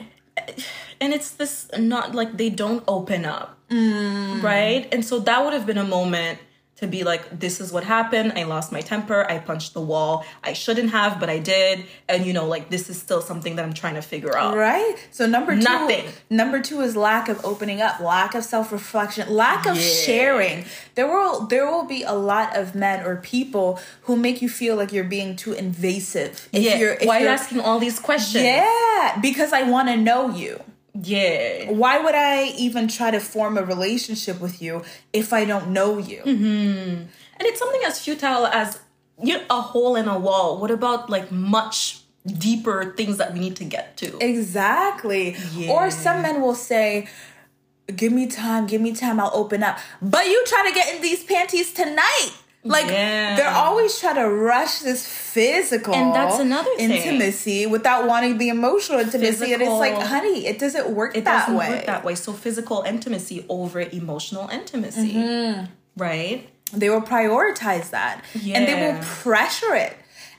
and 0.99 1.13
it's 1.13 1.29
this 1.31 1.69
not 1.77 2.15
like 2.15 2.37
they 2.37 2.49
don't 2.49 2.83
open 2.87 3.25
up 3.25 3.59
Mm. 3.69 4.43
right 4.43 4.87
and 4.91 5.03
so 5.03 5.19
that 5.19 5.43
would 5.43 5.53
have 5.53 5.65
been 5.65 5.79
a 5.79 5.85
moment 5.85 6.37
to 6.83 6.87
be 6.87 7.03
like 7.03 7.39
this 7.39 7.59
is 7.59 7.71
what 7.71 7.83
happened 7.83 8.33
i 8.35 8.43
lost 8.43 8.71
my 8.71 8.81
temper 8.81 9.25
i 9.29 9.37
punched 9.39 9.73
the 9.73 9.81
wall 9.81 10.23
i 10.43 10.53
shouldn't 10.53 10.91
have 10.91 11.19
but 11.19 11.29
i 11.29 11.39
did 11.39 11.83
and 12.07 12.25
you 12.25 12.33
know 12.33 12.47
like 12.47 12.69
this 12.69 12.89
is 12.89 12.97
still 13.01 13.21
something 13.21 13.55
that 13.55 13.65
i'm 13.65 13.73
trying 13.73 13.95
to 13.95 14.01
figure 14.01 14.37
out 14.37 14.55
Right? 14.55 14.95
So 15.11 15.25
number 15.25 15.55
two 15.55 15.61
Nothing. 15.63 16.05
number 16.29 16.61
two 16.61 16.81
is 16.81 16.95
lack 16.95 17.27
of 17.29 17.43
opening 17.43 17.81
up, 17.81 17.99
lack 17.99 18.35
of 18.35 18.43
self-reflection, 18.43 19.33
lack 19.33 19.65
of 19.65 19.75
Yeah. 19.77 19.81
sharing. 20.05 20.65
There 20.95 21.07
will 21.07 21.47
there 21.47 21.65
will 21.65 21.85
be 21.85 22.03
a 22.03 22.13
lot 22.13 22.55
of 22.55 22.75
men 22.75 23.05
or 23.05 23.15
people 23.17 23.79
who 24.03 24.15
make 24.15 24.41
you 24.41 24.49
feel 24.49 24.75
like 24.75 24.91
you're 24.93 25.03
being 25.17 25.35
too 25.35 25.53
invasive. 25.53 26.47
If 26.51 26.61
yeah 26.63 26.77
you're 26.77 26.93
if 26.93 27.07
why 27.07 27.15
are 27.17 27.19
you 27.19 27.25
you're- 27.25 27.33
asking 27.39 27.59
all 27.61 27.79
these 27.79 27.99
questions 27.99 28.43
Yeah, 28.43 29.19
because 29.21 29.51
I 29.53 29.63
want 29.63 29.87
to 29.89 29.97
know 29.97 30.29
you. 30.35 30.61
Yeah 30.93 31.71
Why 31.71 31.99
would 31.99 32.15
I 32.15 32.53
even 32.57 32.87
try 32.87 33.11
to 33.11 33.19
form 33.19 33.57
a 33.57 33.63
relationship 33.63 34.39
with 34.39 34.61
you 34.61 34.83
if 35.11 35.33
I 35.33 35.45
don't 35.45 35.69
know 35.69 35.97
you? 35.97 36.21
Mm-hmm. 36.21 36.45
and 36.45 37.41
it's 37.41 37.59
something 37.59 37.81
as 37.85 37.99
futile 37.99 38.47
as 38.47 38.79
you 39.21 39.37
know, 39.37 39.43
a 39.49 39.61
hole 39.61 39.95
in 39.95 40.07
a 40.07 40.19
wall 40.19 40.59
what 40.59 40.71
about 40.71 41.09
like 41.09 41.31
much 41.31 42.03
deeper 42.25 42.93
things 42.95 43.17
that 43.17 43.33
we 43.33 43.39
need 43.39 43.55
to 43.57 43.65
get 43.65 43.97
to 43.97 44.17
Exactly. 44.19 45.35
Yeah. 45.53 45.71
Or 45.71 45.91
some 45.91 46.21
men 46.21 46.41
will 46.41 46.55
say, 46.55 47.07
Give 47.93 48.13
me 48.13 48.27
time, 48.27 48.65
give 48.65 48.79
me 48.81 48.93
time, 48.93 49.19
I'll 49.19 49.31
open 49.33 49.61
up. 49.61 49.77
But 50.01 50.27
you 50.27 50.41
try 50.47 50.67
to 50.69 50.73
get 50.73 50.95
in 50.95 51.01
these 51.01 51.23
panties 51.23 51.73
tonight. 51.73 52.31
Like 52.65 52.87
Yeah. 52.87 53.35
they're 53.35 53.49
always 53.49 53.99
trying 53.99 54.15
to 54.15 54.29
rush 54.29 54.79
this 54.79 55.05
physical 55.05 55.93
And 55.93 56.15
that's 56.15 56.39
another 56.39 56.69
thing. 56.77 56.91
intimacy 56.91 57.65
without 57.65 58.07
wanting 58.07 58.37
the 58.37 58.49
emotional 58.49 58.99
intimacy. 58.99 59.51
And 59.53 59.61
it's 59.61 59.69
like, 59.71 59.95
honey, 59.95 60.47
it 60.47 60.59
doesn't 60.59 60.89
work 60.89 61.17
it 61.17 61.25
that 61.25 61.41
doesn't 61.47 61.55
way. 61.57 61.69
work 61.69 61.85
that 61.87 62.05
way. 62.05 62.15
So 62.15 62.31
physical 62.31 62.83
intimacy 62.83 63.45
over 63.49 63.81
emotional 63.81 64.47
intimacy, 64.49 65.13
Mm-hmm. 65.13 65.65
right? 65.97 66.49
They 66.71 66.89
will 66.89 67.01
prioritize 67.01 67.89
that. 67.91 68.23
And 68.33 68.67
they 68.67 68.75
will 68.93 68.99
pressure 69.03 69.75
it. 69.75 69.93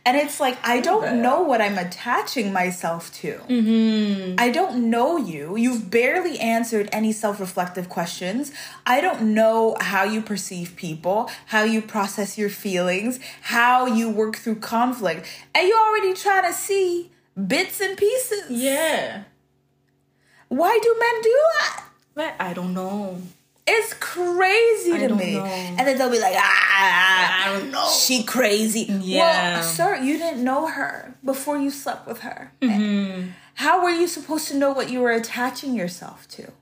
And 0.06 0.18
it's 0.18 0.38
like, 0.38 0.58
I 0.62 0.80
don't 0.80 1.22
know 1.22 1.40
what 1.40 1.62
I'm 1.62 1.78
attaching 1.78 2.52
myself 2.52 3.10
to. 3.20 3.38
Mm-hmm. 3.48 4.34
I 4.38 4.50
don't 4.50 4.90
know 4.90 5.16
you. 5.16 5.56
You've 5.56 5.90
barely 5.90 6.38
answered 6.38 6.90
any 6.92 7.10
self 7.12 7.40
reflective 7.40 7.88
questions. 7.88 8.52
I 8.84 9.00
don't 9.00 9.34
know 9.34 9.76
how 9.80 10.04
you 10.04 10.20
perceive 10.20 10.76
people, 10.76 11.30
how 11.46 11.62
you 11.62 11.80
process 11.80 12.36
your 12.36 12.50
feelings, 12.50 13.18
how 13.42 13.86
you 13.86 14.10
work 14.10 14.36
through 14.36 14.56
conflict. 14.56 15.26
And 15.54 15.66
you 15.66 15.74
already 15.74 16.12
trying 16.12 16.44
to 16.44 16.52
see 16.52 17.10
bits 17.34 17.80
and 17.80 17.96
pieces. 17.96 18.50
Yeah, 18.50 19.24
Why 20.48 20.78
do 20.82 20.96
men 21.00 21.22
do 21.22 21.38
that? 21.58 21.84
but 22.14 22.34
I 22.38 22.52
don't 22.52 22.74
know. 22.74 23.22
It's 23.66 23.94
crazy 23.94 24.92
I 24.92 25.06
to 25.08 25.14
me. 25.14 25.34
know. 25.34 25.44
And 25.44 25.78
then 25.88 25.96
they'll 25.96 26.10
be 26.10 26.20
like, 26.20 26.34
ah, 26.36 27.46
I 27.46 27.58
don't 27.58 27.70
know. 27.70 27.88
She 27.88 28.22
crazy. 28.22 28.80
Yeah. 28.82 29.54
Well, 29.54 29.62
sir, 29.62 29.96
you 29.96 30.18
didn't 30.18 30.44
know 30.44 30.66
her 30.66 31.14
before 31.24 31.56
you 31.58 31.70
slept 31.70 32.06
with 32.06 32.20
her. 32.20 32.52
Mm-hmm. 32.60 33.28
How 33.54 33.82
were 33.82 33.90
you 33.90 34.06
supposed 34.06 34.48
to 34.48 34.56
know 34.56 34.72
what 34.72 34.90
you 34.90 35.00
were 35.00 35.12
attaching 35.12 35.74
yourself 35.74 36.28
to? 36.28 36.52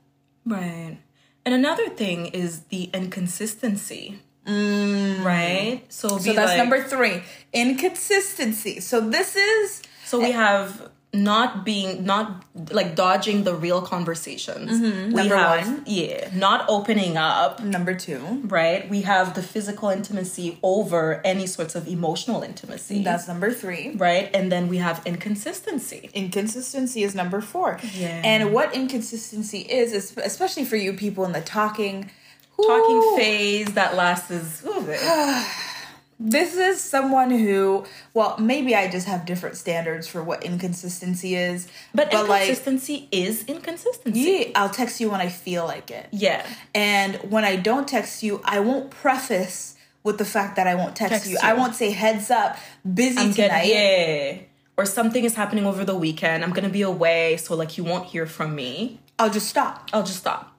Right. 0.45 0.97
And 1.45 1.53
another 1.53 1.89
thing 1.89 2.27
is 2.27 2.61
the 2.65 2.89
inconsistency. 2.93 4.19
Right. 4.47 5.81
So, 5.89 6.07
Mm. 6.09 6.21
So 6.21 6.33
that's 6.33 6.49
like- 6.51 6.57
number 6.57 6.83
three, 6.83 7.23
inconsistency. 7.51 8.79
So 8.79 9.01
this 9.01 9.35
is 9.35 9.81
So 10.05 10.19
we 10.19 10.31
have 10.31 10.89
not 11.13 11.63
being 11.63 12.05
not 12.05 12.43
like 12.71 12.95
dodging 12.95 13.43
the 13.43 13.53
real 13.53 13.81
conversations. 13.81 14.71
We 14.81 14.87
Mm-hmm. 14.89 15.09
Number 15.15 15.35
have 15.37 15.67
one. 15.67 15.83
yeah, 15.85 16.29
not 16.33 16.65
opening 16.67 17.17
up. 17.17 17.61
number 17.63 17.93
two. 17.93 18.41
Right. 18.45 18.89
We 18.89 19.03
have 19.03 19.35
the 19.35 19.43
physical 19.43 19.89
intimacy 19.89 20.57
over 20.63 21.21
any 21.23 21.45
sorts 21.45 21.75
of 21.75 21.87
emotional 21.87 22.41
intimacy. 22.41 23.03
That's 23.03 23.27
number 23.27 23.51
three. 23.51 23.91
right. 23.95 24.29
And 24.33 24.51
then 24.51 24.67
we 24.67 24.77
have 24.77 25.01
inconsistency. 25.05 26.09
Inconsistency 26.13 27.03
is 27.03 27.13
number 27.13 27.41
four. 27.41 27.79
Yeah. 27.93 28.21
And 28.25 28.51
what 28.51 28.73
inconsistency 28.73 29.59
is, 29.59 29.93
is 29.93 30.17
especially 30.17 30.65
for 30.65 30.77
you 30.77 30.93
people 30.93 31.25
in 31.25 31.31
the 31.31 31.41
talking 31.41 32.09
Talking 32.55 32.97
Ooh. 32.97 33.17
phase 33.17 33.73
that 33.73 33.95
lasts 33.95 34.29
is 34.29 34.63
This 36.19 36.55
is 36.55 36.81
someone 36.81 37.31
who, 37.31 37.85
well, 38.13 38.37
maybe 38.39 38.75
I 38.75 38.89
just 38.89 39.07
have 39.07 39.25
different 39.25 39.57
standards 39.57 40.07
for 40.07 40.23
what 40.23 40.43
inconsistency 40.43 41.35
is. 41.35 41.67
but, 41.93 42.13
like, 42.13 42.43
inconsistency 42.49 43.07
is 43.11 43.43
inconsistency. 43.45 44.19
yeah, 44.19 44.51
I'll 44.55 44.69
text 44.69 44.99
you 45.01 45.09
when 45.09 45.19
I 45.21 45.29
feel 45.29 45.65
like 45.65 45.91
it. 45.91 46.07
Yeah. 46.11 46.45
And 46.73 47.15
when 47.29 47.43
I 47.43 47.55
don't 47.57 47.87
text 47.87 48.23
you, 48.23 48.41
I 48.45 48.59
won't 48.59 48.89
preface 48.91 49.75
with 50.03 50.17
the 50.17 50.25
fact 50.25 50.55
that 50.57 50.67
I 50.67 50.75
won't 50.75 50.95
text, 50.95 51.11
Text 51.13 51.27
you. 51.29 51.33
you. 51.33 51.39
I 51.41 51.53
won't 51.53 51.75
say 51.75 51.91
heads 51.91 52.29
up, 52.29 52.57
busy 52.93 53.17
I'm 53.19 53.33
tonight. 53.33 53.65
getting 53.65 54.35
yeah. 54.37 54.41
Or 54.75 54.85
something 54.85 55.23
is 55.23 55.35
happening 55.35 55.65
over 55.65 55.85
the 55.85 55.95
weekend. 55.95 56.43
I'm 56.43 56.51
gonna 56.51 56.67
be 56.69 56.81
away, 56.81 57.37
so 57.37 57.55
like 57.55 57.77
you 57.77 57.83
won't 57.83 58.05
hear 58.07 58.25
from 58.25 58.55
me. 58.55 58.99
I'll 59.19 59.29
just 59.29 59.47
stop. 59.47 59.89
I'll 59.93 60.03
just 60.03 60.17
stop. 60.19 60.51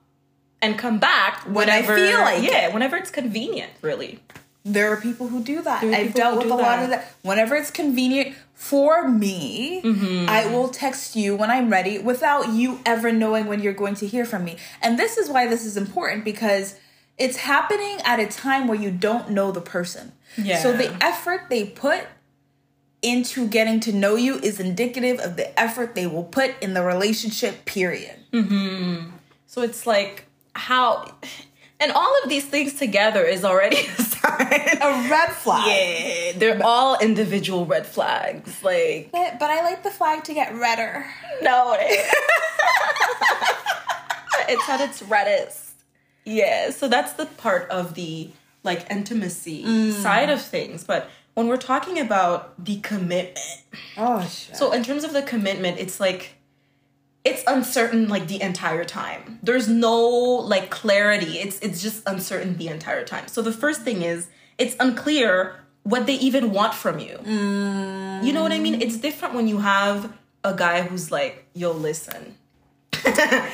and 0.63 0.79
come 0.79 0.99
back 0.99 1.41
When 1.47 1.69
I 1.69 1.81
whenever 1.83 1.97
feel 1.97 2.21
like 2.21 2.43
yeah, 2.43 2.69
it. 2.69 2.73
whenever 2.73 2.97
it's 2.97 3.11
convenient, 3.11 3.73
really. 3.83 4.21
There 4.65 4.91
are 4.91 4.97
people 4.97 5.29
who 5.29 5.43
do 5.43 5.61
that. 5.63 5.85
I've 5.85 6.15
dealt 6.15 6.39
with 6.39 6.51
a 6.51 6.55
lot 6.55 6.83
of 6.83 6.89
that. 6.91 7.15
Whenever 7.23 7.55
it's 7.55 7.71
convenient 7.71 8.35
for 8.55 9.07
me, 9.09 9.83
Mm-hmm. 9.85 10.29
I 10.29 10.47
will 10.47 10.69
text 10.69 11.15
you 11.17 11.37
when 11.37 11.51
I'm 11.51 11.69
ready 11.69 11.99
without 11.99 12.49
you 12.49 12.81
ever 12.87 13.13
knowing 13.13 13.47
when 13.47 13.61
you're 13.61 13.75
going 13.75 13.95
to 13.97 14.07
hear 14.07 14.25
from 14.25 14.45
me. 14.45 14.57
And 14.81 14.99
this 14.99 15.19
is 15.19 15.29
why 15.29 15.47
this 15.47 15.67
is 15.67 15.77
important 15.77 16.25
because 16.25 16.77
it's 17.19 17.37
happening 17.37 17.99
at 18.05 18.19
a 18.19 18.27
time 18.27 18.67
where 18.67 18.79
you 18.79 18.91
don't 18.91 19.31
know 19.31 19.53
the 19.53 19.61
person. 19.61 20.13
Yeah. 20.39 20.63
So 20.63 20.73
the 20.73 20.97
effort 21.05 21.43
they 21.51 21.67
put 21.67 22.07
into 23.03 23.47
getting 23.47 23.81
to 23.81 23.93
know 23.93 24.17
you 24.17 24.37
is 24.39 24.59
indicative 24.59 25.21
of 25.21 25.37
the 25.37 25.59
effort 25.61 25.95
they 25.95 26.07
will 26.07 26.25
put 26.25 26.55
in 26.63 26.73
the 26.73 26.83
relationship, 26.83 27.67
period. 27.67 28.17
So 29.47 29.61
it's 29.63 29.87
like 29.87 30.25
how 30.55 31.13
and 31.79 31.93
all 31.93 32.23
of 32.23 32.31
these 32.31 32.47
things 32.47 32.75
together 32.75 33.23
is 33.23 33.45
already 33.45 33.77
a 33.99 34.03
sign. 34.25 34.79
A 34.83 35.09
red 35.11 35.31
flag. 35.33 35.67
Yeah, 35.67 36.33
they're 36.39 36.61
all 36.65 36.99
individual 36.99 37.67
red 37.67 37.87
flags. 37.87 38.63
Like 38.63 39.11
But, 39.13 39.39
but 39.39 39.51
I 39.51 39.63
like 39.63 39.83
the 39.83 39.91
flag 39.91 40.25
to 40.25 40.35
get 40.35 40.55
redder. 40.55 41.07
no, 41.43 41.77
it- 41.79 42.15
it's 44.49 44.69
at 44.69 44.81
its 44.81 45.03
reddest. 45.03 45.61
Yeah, 46.25 46.71
so 46.71 46.89
that's 46.89 47.13
the 47.15 47.27
part 47.27 47.69
of 47.71 47.95
the 47.95 48.31
like 48.63 48.87
intimacy 48.91 49.65
mm. 49.65 49.93
side 49.93 50.31
of 50.31 50.41
things. 50.41 50.85
But 50.85 51.11
when 51.35 51.49
we're 51.49 51.57
talking 51.59 51.99
about 51.99 52.65
the 52.65 52.79
commitment, 52.81 53.39
Oh, 53.97 54.23
shit. 54.23 54.57
so 54.57 54.73
in 54.73 54.83
terms 54.83 55.05
of 55.05 55.13
the 55.13 55.23
commitment, 55.23 55.79
it's 55.79 56.01
like 56.01 56.35
it's 57.25 57.43
uncertain 57.47 58.09
like 58.09 58.29
the 58.29 58.41
entire 58.43 58.85
time. 58.85 59.39
There's 59.43 59.69
no 59.69 59.99
like 60.01 60.71
clarity. 60.71 61.39
It's 61.39 61.59
it's 61.61 61.83
just 61.83 62.03
uncertain 62.07 62.57
the 62.59 62.69
entire 62.69 63.05
time. 63.05 63.29
So 63.29 63.43
the 63.43 63.53
first 63.53 63.83
thing 63.83 64.03
is 64.03 64.29
it's 64.59 64.77
unclear 64.79 65.57
what 65.83 66.07
they 66.07 66.15
even 66.15 66.51
want 66.53 66.75
from 66.75 66.99
you. 66.99 67.19
You 67.25 68.33
know 68.33 68.43
what 68.43 68.53
I 68.53 68.59
mean? 68.59 68.81
It's 68.81 68.97
different 68.97 69.35
when 69.35 69.49
you 69.49 69.59
have 69.59 70.13
a 70.43 70.55
guy 70.55 70.83
who's 70.83 71.11
like, 71.11 71.47
"Yo, 71.55 71.73
listen." 71.73 72.37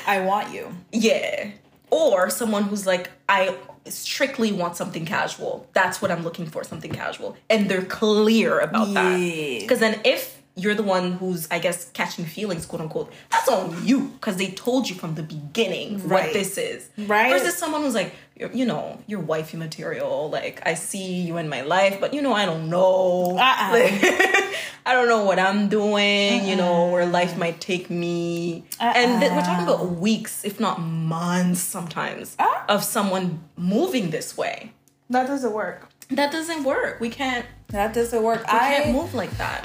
I 0.06 0.22
want 0.24 0.52
you. 0.52 0.72
Yeah. 0.92 1.50
Or 1.90 2.30
someone 2.30 2.64
who's 2.64 2.86
like, 2.86 3.10
I 3.28 3.56
strictly 3.86 4.52
want 4.52 4.76
something 4.76 5.04
casual. 5.04 5.68
That's 5.72 6.00
what 6.00 6.10
I'm 6.12 6.22
looking 6.22 6.46
for, 6.46 6.62
something 6.62 6.92
casual. 6.92 7.36
And 7.48 7.68
they're 7.68 7.82
clear 7.84 8.60
about 8.60 8.94
that. 8.94 9.16
Because 9.16 9.80
then 9.80 10.00
if 10.04 10.39
you're 10.60 10.74
the 10.74 10.82
one 10.82 11.12
who's, 11.12 11.48
I 11.50 11.58
guess, 11.58 11.90
catching 11.92 12.24
feelings, 12.24 12.66
quote 12.66 12.82
unquote, 12.82 13.12
that's 13.30 13.48
on 13.48 13.84
you. 13.86 14.08
Because 14.14 14.36
they 14.36 14.48
told 14.52 14.88
you 14.88 14.94
from 14.96 15.14
the 15.14 15.22
beginning 15.22 16.06
Right. 16.06 16.24
what 16.26 16.32
this 16.32 16.58
is. 16.58 16.88
Right. 16.98 17.30
Versus 17.32 17.56
someone 17.56 17.82
who's 17.82 17.94
like, 17.94 18.12
you're, 18.36 18.50
know, 18.66 18.98
you're 19.06 19.20
wifey 19.20 19.56
material. 19.56 20.30
Like, 20.30 20.62
I 20.66 20.74
see 20.74 21.20
you 21.22 21.36
in 21.36 21.48
my 21.48 21.62
life, 21.62 21.98
but 22.00 22.14
you 22.14 22.22
know, 22.22 22.32
I 22.32 22.46
don't 22.46 22.70
know. 22.70 23.36
Uh-uh. 23.38 23.70
Like, 23.72 23.92
I 24.86 24.92
don't 24.94 25.08
know 25.08 25.24
what 25.24 25.38
I'm 25.38 25.68
doing, 25.68 26.46
you 26.46 26.56
know, 26.56 26.88
where 26.90 27.04
life 27.06 27.36
might 27.36 27.60
take 27.60 27.90
me. 27.90 28.64
And 28.80 29.20
th- 29.20 29.32
we're 29.32 29.42
talking 29.42 29.64
about 29.64 29.90
weeks, 29.96 30.44
if 30.44 30.58
not 30.58 30.80
months 30.80 31.60
sometimes, 31.60 32.34
Ah. 32.38 32.64
of 32.68 32.82
someone 32.82 33.40
moving 33.56 34.10
this 34.10 34.36
way. 34.36 34.72
That 35.10 35.26
doesn't 35.26 35.52
work. 35.52 35.88
That 36.10 36.32
doesn't 36.32 36.64
work. 36.64 36.98
We 37.00 37.08
can't 37.10 37.44
That 37.68 37.92
doesn't 37.94 38.22
work. 38.22 38.40
we 38.40 38.58
I 38.58 38.74
can't 38.76 38.92
move 38.96 39.14
like 39.14 39.36
that. 39.38 39.64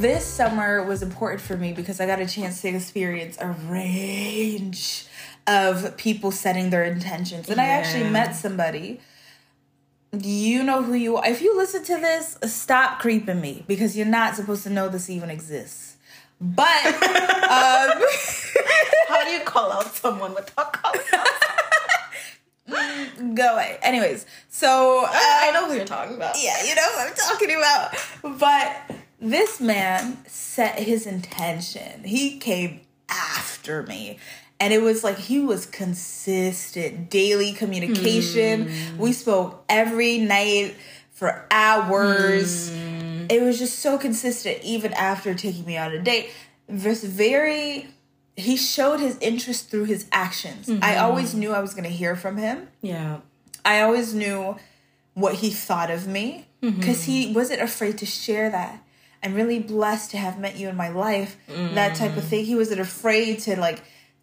This 0.00 0.24
summer 0.24 0.82
was 0.82 1.02
important 1.02 1.40
for 1.40 1.56
me 1.56 1.72
because 1.72 2.00
I 2.00 2.06
got 2.06 2.20
a 2.20 2.26
chance 2.26 2.62
to 2.62 2.68
experience 2.68 3.36
a 3.40 3.48
range 3.48 5.06
of 5.46 5.96
people 5.96 6.30
setting 6.30 6.70
their 6.70 6.84
intentions. 6.84 7.48
And 7.48 7.60
I 7.60 7.66
actually 7.66 8.08
met 8.10 8.34
somebody. 8.34 9.00
You 10.12 10.64
know 10.64 10.82
who 10.82 10.94
you 10.94 11.16
are. 11.16 11.26
If 11.28 11.40
you 11.40 11.56
listen 11.56 11.84
to 11.84 11.96
this, 11.96 12.36
stop 12.52 12.98
creeping 13.00 13.40
me 13.40 13.64
because 13.68 13.96
you're 13.96 14.06
not 14.06 14.34
supposed 14.36 14.64
to 14.64 14.70
know 14.70 14.88
this 14.88 15.08
even 15.08 15.30
exists. 15.30 15.96
But 16.40 16.66
um 16.86 18.02
How 19.08 19.24
do 19.24 19.30
you 19.30 19.40
call 19.44 19.70
out 19.72 19.94
someone 19.94 20.34
without 20.34 20.72
calling 20.72 21.00
out? 21.12 21.26
go 23.34 23.54
away. 23.54 23.78
Anyways, 23.82 24.24
so 24.48 25.04
uh, 25.04 25.10
I 25.12 25.50
know 25.52 25.68
who 25.68 25.74
you're 25.74 25.84
talking 25.84 26.16
about. 26.16 26.36
yeah, 26.40 26.64
you 26.64 26.74
know 26.74 26.82
who 26.92 27.00
I'm 27.00 27.14
talking 27.14 27.50
about. 27.56 28.38
But 28.38 28.96
this 29.20 29.60
man 29.60 30.18
set 30.26 30.78
his 30.78 31.06
intention. 31.06 32.04
He 32.04 32.38
came 32.38 32.80
after 33.08 33.82
me. 33.82 34.18
And 34.58 34.74
it 34.74 34.82
was 34.82 35.02
like 35.02 35.16
he 35.16 35.40
was 35.40 35.64
consistent, 35.64 37.08
daily 37.08 37.52
communication. 37.52 38.68
Hmm. 38.68 38.98
We 38.98 39.12
spoke 39.12 39.64
every 39.68 40.18
night 40.18 40.74
for 41.12 41.46
hours. 41.50 42.70
Hmm. 42.70 43.26
It 43.30 43.42
was 43.42 43.58
just 43.58 43.78
so 43.78 43.96
consistent, 43.96 44.58
even 44.62 44.92
after 44.92 45.34
taking 45.34 45.64
me 45.64 45.78
on 45.78 45.92
a 45.92 45.98
date. 45.98 46.30
This 46.68 47.02
very, 47.02 47.88
he 48.36 48.56
showed 48.56 49.00
his 49.00 49.16
interest 49.20 49.70
through 49.70 49.84
his 49.84 50.06
actions. 50.12 50.68
I 50.68 50.72
mm-hmm. 50.72 51.04
always 51.04 51.34
knew 51.34 51.52
I 51.52 51.60
was 51.60 51.72
going 51.72 51.84
to 51.84 51.90
hear 51.90 52.14
from 52.14 52.36
him. 52.36 52.68
Yeah. 52.82 53.20
I 53.64 53.80
always 53.80 54.14
knew 54.14 54.56
what 55.14 55.36
he 55.36 55.50
thought 55.50 55.90
of 55.90 56.06
me 56.06 56.46
because 56.60 57.02
mm-hmm. 57.02 57.12
he 57.12 57.32
wasn't 57.32 57.62
afraid 57.62 57.98
to 57.98 58.06
share 58.06 58.50
that. 58.50 58.82
I'm 59.22 59.34
really 59.34 59.58
blessed 59.58 60.12
to 60.12 60.16
have 60.16 60.38
met 60.38 60.56
you 60.56 60.68
in 60.68 60.76
my 60.76 60.88
life. 60.88 61.36
That 61.48 61.94
type 61.96 62.16
of 62.16 62.24
mm. 62.24 62.28
thing. 62.28 62.44
He 62.44 62.54
wasn't 62.54 62.80
afraid 62.80 63.40
to 63.40 63.58
like 63.58 63.82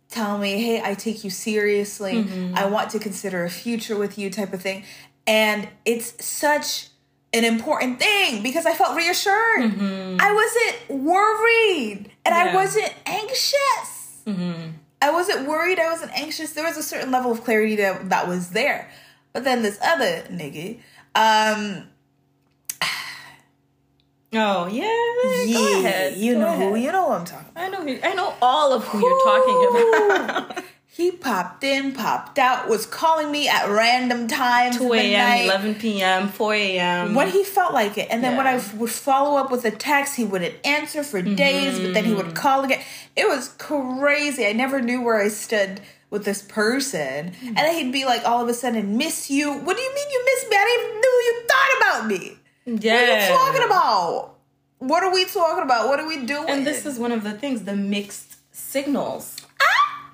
tell 0.09 0.37
me, 0.37 0.61
"Hey, 0.61 0.81
I 0.83 0.95
take 0.95 1.23
you 1.23 1.29
seriously. 1.29 2.19
I 2.19 2.23
mm-hmm. 2.23 2.71
want 2.71 2.89
to 2.91 2.99
consider 2.99 3.43
a 3.43 3.49
future 3.49 3.95
with 3.95 4.17
you," 4.17 4.29
type 4.29 4.53
of 4.53 4.61
thing. 4.61 4.83
And 5.27 5.67
it's 5.85 6.25
such 6.25 6.87
an 7.33 7.43
important 7.43 7.99
thing 7.99 8.41
because 8.41 8.65
I 8.65 8.73
felt 8.73 8.95
reassured. 8.95 9.61
Mm-hmm. 9.61 10.17
I 10.19 10.33
wasn't 10.33 11.03
worried 11.03 12.11
and 12.25 12.33
I 12.33 12.55
wasn't 12.55 12.93
anxious. 13.05 14.21
Mm-hmm. 14.25 14.71
I 15.01 15.11
wasn't 15.11 15.47
worried. 15.47 15.79
I 15.79 15.91
wasn't 15.91 16.17
anxious. 16.17 16.53
There 16.53 16.63
was 16.63 16.77
a 16.77 16.83
certain 16.83 17.11
level 17.11 17.31
of 17.31 17.43
clarity 17.43 17.75
that 17.75 18.09
that 18.09 18.27
was 18.27 18.51
there. 18.51 18.89
But 19.33 19.43
then 19.43 19.61
this 19.61 19.77
other 19.83 20.23
nigga, 20.31 20.79
um, 21.13 21.87
Oh 24.33 24.67
yeah. 24.67 25.77
Ahead. 25.79 26.17
you 26.17 26.33
Go 26.35 26.39
know 26.41 26.55
who, 26.71 26.75
you 26.75 26.91
know 26.91 27.07
what 27.07 27.19
I'm 27.21 27.25
talking 27.25 27.47
about. 27.51 27.63
I 27.63 27.69
know. 27.69 27.81
Who, 27.81 27.99
I 28.03 28.13
know 28.13 28.35
all 28.41 28.73
of 28.73 28.83
who 28.85 28.99
you're 28.99 29.23
talking 29.23 29.67
about. 29.69 30.63
He 30.89 31.11
popped 31.11 31.63
in, 31.63 31.93
popped 31.93 32.39
out, 32.39 32.67
was 32.67 32.87
calling 32.87 33.29
me 33.31 33.47
at 33.47 33.69
random 33.69 34.27
times. 34.27 34.77
2 34.79 34.93
a.m., 34.93 35.43
11 35.45 35.75
p.m., 35.75 36.27
4 36.27 36.53
a.m. 36.55 37.13
when 37.13 37.29
he 37.29 37.43
felt 37.43 37.71
like 37.71 37.99
it. 37.99 38.07
And 38.09 38.23
then 38.23 38.35
when 38.35 38.47
I 38.47 38.59
would 38.77 38.89
follow 38.89 39.37
up 39.37 39.51
with 39.51 39.63
a 39.65 39.69
text, 39.69 40.15
he 40.15 40.23
wouldn't 40.23 40.55
answer 40.65 41.03
for 41.03 41.21
days, 41.21 41.79
but 41.79 41.93
then 41.93 42.03
he 42.05 42.13
Mm-hmm. 42.13 42.25
would 42.29 42.35
call 42.35 42.63
again. 42.63 42.81
It 43.15 43.27
was 43.27 43.49
crazy. 43.59 44.47
I 44.47 44.53
never 44.53 44.81
knew 44.81 45.03
where 45.03 45.21
I 45.21 45.27
stood 45.27 45.81
with 46.09 46.25
this 46.25 46.41
person. 46.41 47.29
Mm. 47.29 47.47
And 47.49 47.57
then 47.57 47.75
he'd 47.75 47.91
be 47.91 48.05
like, 48.05 48.25
all 48.25 48.41
of 48.41 48.49
a 48.49 48.53
sudden, 48.55 48.97
miss 48.97 49.29
you. 49.29 49.53
What 49.53 49.77
do 49.77 49.83
you 49.83 49.93
mean 49.93 50.09
you 50.11 50.25
miss 50.25 50.49
me? 50.49 50.55
I 50.57 50.65
didn't 50.65 50.89
even 50.89 51.01
know 51.01 51.17
you 51.27 51.47
thought 51.47 51.77
about 51.77 52.07
me. 52.07 52.37
Yeah. 52.67 52.93
What 52.93 53.09
are 53.09 53.21
you 53.21 53.27
talking 53.27 53.65
about? 53.65 54.33
What 54.79 55.03
are 55.03 55.13
we 55.13 55.25
talking 55.25 55.63
about? 55.63 55.87
What 55.87 55.99
are 55.99 56.07
we 56.07 56.25
doing? 56.25 56.49
And 56.49 56.67
this 56.67 56.85
is 56.85 56.99
one 56.99 57.11
of 57.13 57.23
the 57.23 57.31
things, 57.31 57.63
the 57.63 57.75
mixed 57.75 58.35
signals. 58.53 59.37
Ah! 59.61 60.11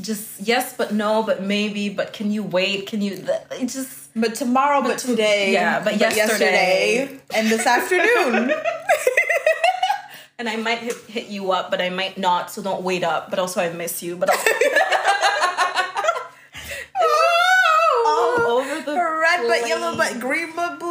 Just 0.00 0.40
yes, 0.40 0.74
but 0.76 0.92
no, 0.92 1.24
but 1.24 1.42
maybe, 1.42 1.88
but 1.88 2.12
can 2.12 2.30
you 2.30 2.44
wait? 2.44 2.86
Can 2.86 3.02
you? 3.02 3.26
It 3.50 3.66
just 3.66 4.08
but 4.14 4.34
tomorrow, 4.36 4.80
but, 4.80 4.88
But 4.90 4.98
to- 5.00 5.06
today. 5.08 5.52
yeah, 5.52 5.82
but 5.82 5.96
yesterday. 5.98 7.18
and 7.34 7.48
this 7.48 7.66
afternoon. 7.66 8.52
and 10.38 10.48
I 10.48 10.56
might 10.56 10.78
hit, 10.78 10.96
hit 11.08 11.26
you 11.26 11.50
up, 11.50 11.70
but 11.70 11.80
I 11.82 11.90
might 11.90 12.16
not. 12.16 12.50
So 12.50 12.62
don't 12.62 12.82
wait 12.82 13.02
up. 13.02 13.28
But 13.28 13.40
also 13.40 13.60
I 13.60 13.70
miss 13.72 14.02
you. 14.02 14.16
But 14.16 14.30
also, 14.34 14.48
oh! 17.00 18.44
all 18.48 18.58
over 18.58 18.80
the 18.82 18.94
red 18.94 19.46
but 19.48 19.68
yellow 19.68 19.96
but 19.96 20.18
green 20.20 20.52
but 20.54 20.78
blue. 20.78 20.87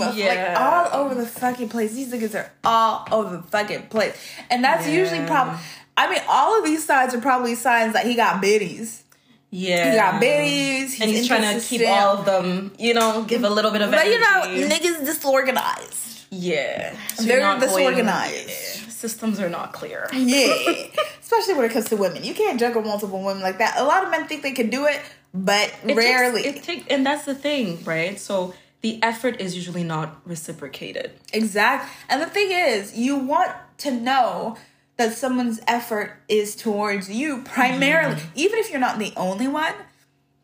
Like 0.00 0.16
Yeah. 0.16 0.88
all 0.92 1.00
over 1.04 1.14
the 1.14 1.26
fucking 1.26 1.68
place. 1.68 1.92
These 1.92 2.12
niggas 2.12 2.34
are 2.34 2.50
all 2.64 3.06
over 3.10 3.36
the 3.38 3.42
fucking 3.42 3.88
place. 3.88 4.14
And 4.50 4.62
that's 4.64 4.86
usually 4.86 5.20
Yeah. 5.20 5.26
probably 5.26 5.58
I 5.96 6.08
mean, 6.10 6.20
all 6.28 6.56
of 6.58 6.64
these 6.64 6.84
signs 6.84 7.12
are 7.14 7.20
probably 7.20 7.54
signs 7.56 7.92
that 7.94 8.06
he 8.06 8.14
got 8.14 8.40
biddies. 8.40 9.02
yeah, 9.50 9.90
He 9.90 9.96
got 9.96 10.20
biddies. 10.20 11.00
and 11.00 11.10
he's 11.10 11.26
trying 11.26 11.58
to 11.58 11.64
keep 11.66 11.86
all 11.88 12.18
of 12.18 12.24
them. 12.24 12.72
You 12.78 12.94
know, 12.94 13.22
give 13.22 13.42
a 13.42 13.50
little 13.50 13.70
bit 13.72 13.82
of. 13.82 13.90
But 13.90 14.06
you 14.06 14.20
know, 14.20 14.42
niggas 14.68 15.04
disorganized. 15.04 16.26
yeah, 16.30 16.94
So 17.16 17.24
They're 17.24 17.40
going- 17.40 17.60
disorganized. 17.60 18.48
yeah, 18.48 18.88
Systems 18.90 19.40
are 19.40 19.48
not 19.48 19.72
clear. 19.72 20.08
Yeah. 20.12 20.52
Especially 21.22 21.54
when 21.54 21.64
it 21.64 21.72
comes 21.72 21.86
to 21.90 21.96
women. 21.96 22.24
You 22.24 22.34
can't 22.34 22.58
juggle 22.60 22.82
multiple 22.82 23.20
women 23.22 23.42
like 23.42 23.58
that. 23.58 23.74
A 23.78 23.84
lot 23.84 24.02
of 24.04 24.10
men 24.10 24.26
think 24.26 24.42
they 24.42 24.52
can 24.52 24.70
do 24.70 24.86
it, 24.86 25.00
but 25.34 25.72
It 25.86 25.94
rarely. 25.96 26.42
Takes, 26.42 26.58
it 26.58 26.62
take, 26.64 26.92
and 26.92 27.04
that's 27.06 27.24
the 27.24 27.34
thing, 27.34 27.82
right? 27.84 28.18
So 28.20 28.54
the 28.80 29.02
effort 29.02 29.40
is 29.40 29.54
usually 29.56 29.84
not 29.84 30.20
reciprocated. 30.26 31.12
Exact. 31.32 31.90
And 32.08 32.22
the 32.22 32.26
thing 32.26 32.50
is, 32.52 32.96
you 32.96 33.16
want 33.16 33.52
to 33.78 33.90
know 33.90 34.56
that 34.96 35.12
someone's 35.12 35.60
effort 35.66 36.12
is 36.28 36.54
towards 36.56 37.10
you 37.10 37.42
primarily, 37.44 38.16
Mm-hmm. 38.16 38.28
even 38.36 38.58
if 38.58 38.70
you're 38.70 38.80
not 38.80 38.98
the 38.98 39.12
only 39.16 39.48
one. 39.48 39.74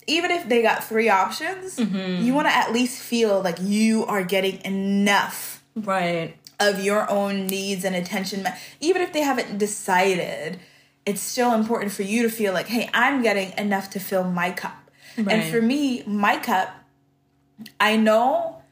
Even 0.06 0.30
if 0.30 0.48
they 0.48 0.60
got 0.62 0.84
three 0.84 1.08
options, 1.08 1.76
Mm-hmm. 1.76 2.24
you 2.24 2.34
want 2.34 2.46
to 2.48 2.54
at 2.54 2.72
least 2.72 3.00
feel 3.00 3.40
like 3.42 3.56
you 3.60 4.04
are 4.06 4.22
getting 4.22 4.60
enough 4.64 5.62
Right. 5.76 6.36
of 6.60 6.84
your 6.84 7.10
own 7.10 7.46
needs 7.48 7.84
and 7.84 7.96
attention 7.96 8.46
even 8.80 9.02
if 9.02 9.12
they 9.12 9.22
haven't 9.22 9.58
decided 9.58 10.60
it's 11.04 11.20
still 11.20 11.52
important 11.52 11.90
for 11.90 12.02
you 12.04 12.22
to 12.22 12.28
feel 12.28 12.52
like 12.52 12.68
hey 12.68 12.88
i'm 12.94 13.22
getting 13.22 13.52
enough 13.58 13.90
to 13.90 13.98
fill 13.98 14.22
my 14.22 14.52
cup 14.52 14.88
and 15.16 15.50
for 15.52 15.60
me 15.60 16.04
my 16.06 16.36
cup 16.38 16.72
i 17.80 17.96
know 17.96 18.62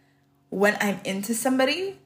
when 0.51 0.77
i'm 0.81 0.99
into 1.05 1.35
somebody 1.35 1.99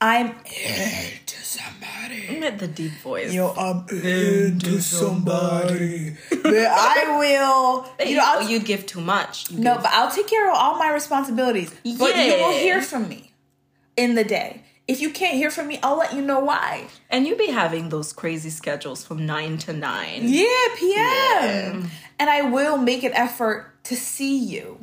i'm 0.00 0.28
into 0.28 1.36
somebody 1.42 2.38
Get 2.40 2.58
the 2.58 2.66
deep 2.68 2.92
voice. 3.02 3.32
yo 3.32 3.50
i'm 3.50 3.84
into 3.90 4.80
somebody 4.80 6.16
but 6.30 6.54
i 6.54 7.16
will 7.18 7.86
you 8.00 8.10
you, 8.12 8.16
know 8.16 8.24
I'll, 8.24 8.48
you 8.48 8.58
give 8.60 8.86
too 8.86 9.00
much. 9.00 9.50
You 9.50 9.58
no 9.58 9.74
give- 9.74 9.82
but 9.84 9.92
i'll 9.92 10.10
take 10.10 10.26
care 10.26 10.50
of 10.50 10.56
all 10.56 10.76
my 10.78 10.90
responsibilities 10.92 11.70
but 11.98 12.16
you 12.16 12.32
will 12.34 12.52
hear 12.52 12.80
from 12.82 13.08
me 13.08 13.32
in 13.96 14.14
the 14.14 14.24
day 14.24 14.62
if 14.88 15.00
you 15.00 15.10
can't 15.10 15.34
hear 15.36 15.50
from 15.50 15.68
me 15.68 15.78
i'll 15.82 15.96
let 15.98 16.12
you 16.14 16.20
know 16.22 16.40
why 16.40 16.86
and 17.10 17.26
you 17.26 17.36
be 17.36 17.48
having 17.48 17.88
those 17.90 18.12
crazy 18.12 18.50
schedules 18.50 19.04
from 19.04 19.24
nine 19.26 19.58
to 19.58 19.72
nine. 19.72 20.22
Yeah, 20.24 20.46
PM. 20.76 21.90
And 22.18 22.30
I 22.30 22.42
will 22.42 22.78
make 22.78 23.02
an 23.04 23.12
effort 23.12 23.71
to 23.84 23.96
see 23.96 24.38
you, 24.38 24.78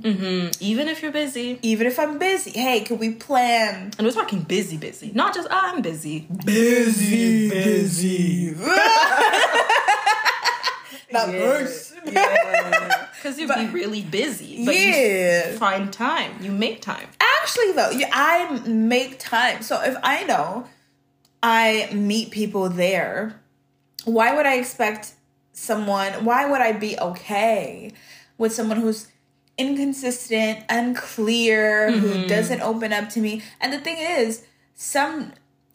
Even 0.59 0.88
if 0.89 1.01
you're 1.01 1.12
busy. 1.12 1.57
even 1.62 1.88
if 1.88 1.97
I'm 1.99 2.17
busy. 2.19 2.51
Hey, 2.51 2.81
can 2.81 2.97
we 2.97 3.12
plan? 3.13 3.91
And 3.97 4.05
we're 4.05 4.12
talking 4.12 4.41
busy, 4.41 4.75
busy. 4.77 5.12
Not 5.13 5.33
just 5.33 5.47
"Ah, 5.49 5.71
I'm 5.73 5.81
busy. 5.81 6.27
Busy, 6.45 7.49
busy. 7.49 8.49
that 11.12 11.29
verse. 11.29 11.93
Because 12.03 13.39
you'd 13.39 13.53
be 13.53 13.67
really 13.67 14.01
busy. 14.01 14.65
But 14.65 14.75
Yeah. 14.75 15.51
you 15.51 15.57
find 15.57 15.91
time. 15.91 16.33
You 16.41 16.51
make 16.51 16.81
time. 16.81 17.07
Actually, 17.41 17.71
though, 17.73 17.89
yeah, 17.91 18.09
I 18.12 18.59
make 18.67 19.17
time. 19.19 19.62
So 19.63 19.81
if 19.81 19.95
I 20.03 20.23
know 20.25 20.67
I 21.41 21.89
meet 21.93 22.31
people 22.31 22.69
there, 22.69 23.39
why 24.05 24.35
would 24.35 24.45
I 24.45 24.55
expect 24.55 25.13
someone? 25.60 26.26
Why 26.26 26.50
would 26.50 26.62
I 26.62 26.72
be 26.72 26.98
okay 27.00 27.91
with 28.38 28.54
someone 28.54 28.78
who's 28.78 29.08
inconsistent, 29.58 30.63
unclear, 30.69 31.91
who 31.91 32.08
mm-hmm. 32.08 32.28
doesn't 32.28 32.62
open 32.62 32.93
up 32.93 33.10
to 33.10 33.19
me? 33.19 33.43
And 33.60 33.74
the 33.74 33.80
thing 33.80 33.98
is, 33.98 34.45
some 34.76 35.34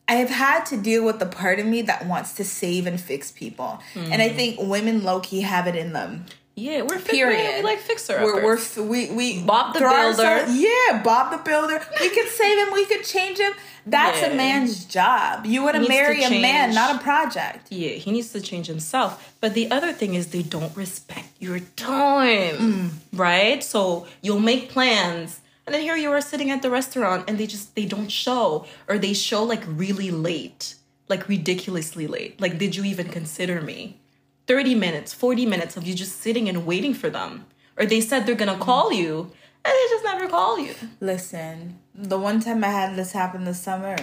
I 0.09 0.15
have 0.15 0.31
had 0.31 0.67
to 0.67 0.77
deal 0.77 1.05
with 1.05 1.19
the 1.19 1.27
part 1.27 1.59
of 1.59 1.67
me 1.67 1.83
that 1.83 2.07
wants 2.07 2.35
to 2.35 2.45
save 2.45 2.87
and 2.87 3.01
fix 3.01 3.33
people, 3.33 3.81
and 3.95 4.21
I 4.21 4.29
mm. 4.29 4.37
think 4.37 4.61
women 4.61 5.03
low 5.03 5.21
key 5.21 5.41
have 5.41 5.67
it 5.67 5.77
in 5.77 5.95
them. 5.95 6.27
Yeah, 6.57 6.83
we're 6.83 7.01
Period. 7.01 7.57
We 7.59 7.63
like 7.63 7.81
fixer 7.81 8.23
We're, 8.23 8.45
we're 8.45 8.59
we 8.83 9.11
we 9.11 9.43
Bob 9.43 9.75
the 9.75 9.81
Builder. 9.81 10.47
yeah, 10.53 11.03
Bob 11.03 11.33
the 11.33 11.39
Builder. 11.39 11.85
We 12.01 12.09
could 12.11 12.29
save 12.29 12.67
him. 12.67 12.73
We 12.73 12.87
could 12.87 13.03
change 13.05 13.39
him. 13.39 13.53
That's 13.87 14.23
a 14.23 14.35
man's 14.35 14.85
job. 14.85 15.47
You 15.47 15.65
want 15.65 15.77
to 15.77 15.89
marry 15.89 16.23
a 16.23 16.31
man, 16.31 16.73
not 16.73 16.95
a 16.95 16.99
project. 17.01 17.73
Yeah, 17.73 17.91
he 17.91 18.13
needs 18.13 18.31
to 18.33 18.41
change 18.41 18.69
himself. 18.69 19.35
But 19.41 19.55
the 19.55 19.71
other 19.71 19.93
thing 19.93 20.15
is 20.15 20.29
they 20.29 20.43
don't 20.43 20.75
respect 20.77 21.29
your 21.41 21.59
time. 21.77 22.57
Mm. 22.57 22.91
Right? 23.13 23.63
So 23.63 24.07
you'll 24.23 24.41
make 24.41 24.71
plans 24.71 25.41
and 25.67 25.75
then 25.75 25.83
here 25.83 25.97
you 25.97 26.11
are 26.13 26.21
sitting 26.21 26.51
at 26.51 26.63
the 26.63 26.71
restaurant 26.71 27.25
and 27.29 27.39
they 27.39 27.47
just 27.47 27.75
they 27.75 27.87
don't 27.87 28.11
show 28.11 28.67
or 28.89 28.99
they 28.99 29.15
show 29.15 29.43
like 29.43 29.63
really 29.67 30.11
late. 30.11 30.77
Like 31.09 31.29
ridiculously 31.29 32.07
late. 32.07 32.41
Like 32.41 32.59
did 32.59 32.77
you 32.77 32.85
even 32.85 33.09
consider 33.09 33.61
me? 33.61 34.01
30 34.47 34.75
minutes, 34.75 35.13
40 35.15 35.47
minutes 35.47 35.77
of 35.77 35.87
you 35.87 35.95
just 35.95 36.21
sitting 36.21 36.49
and 36.49 36.67
waiting 36.67 36.95
for 36.95 37.11
them. 37.11 37.47
Or 37.79 37.87
they 37.87 38.01
said 38.01 38.27
they're 38.27 38.35
gonna 38.35 38.59
call 38.59 38.93
you 38.93 39.33
and 39.65 39.73
they 39.73 39.87
just 39.89 40.05
never 40.05 40.29
call 40.29 40.59
you. 40.59 40.75
Listen, 41.01 41.79
the 41.95 42.19
one 42.19 42.41
time 42.41 42.63
I 42.63 42.69
had 42.69 42.97
this 42.97 43.13
happen 43.13 43.45
this 43.45 43.61
summer, 43.61 43.97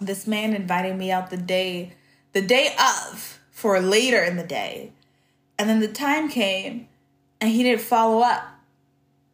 this 0.00 0.26
man 0.26 0.54
invited 0.54 0.96
me 0.96 1.10
out 1.10 1.30
the 1.30 1.36
day, 1.36 1.92
the 2.32 2.42
day 2.42 2.74
of, 2.78 3.38
for 3.50 3.80
later 3.80 4.22
in 4.22 4.36
the 4.36 4.44
day, 4.44 4.92
and 5.58 5.68
then 5.70 5.80
the 5.80 5.88
time 5.88 6.28
came, 6.28 6.88
and 7.40 7.50
he 7.50 7.62
didn't 7.62 7.80
follow 7.80 8.20
up. 8.22 8.42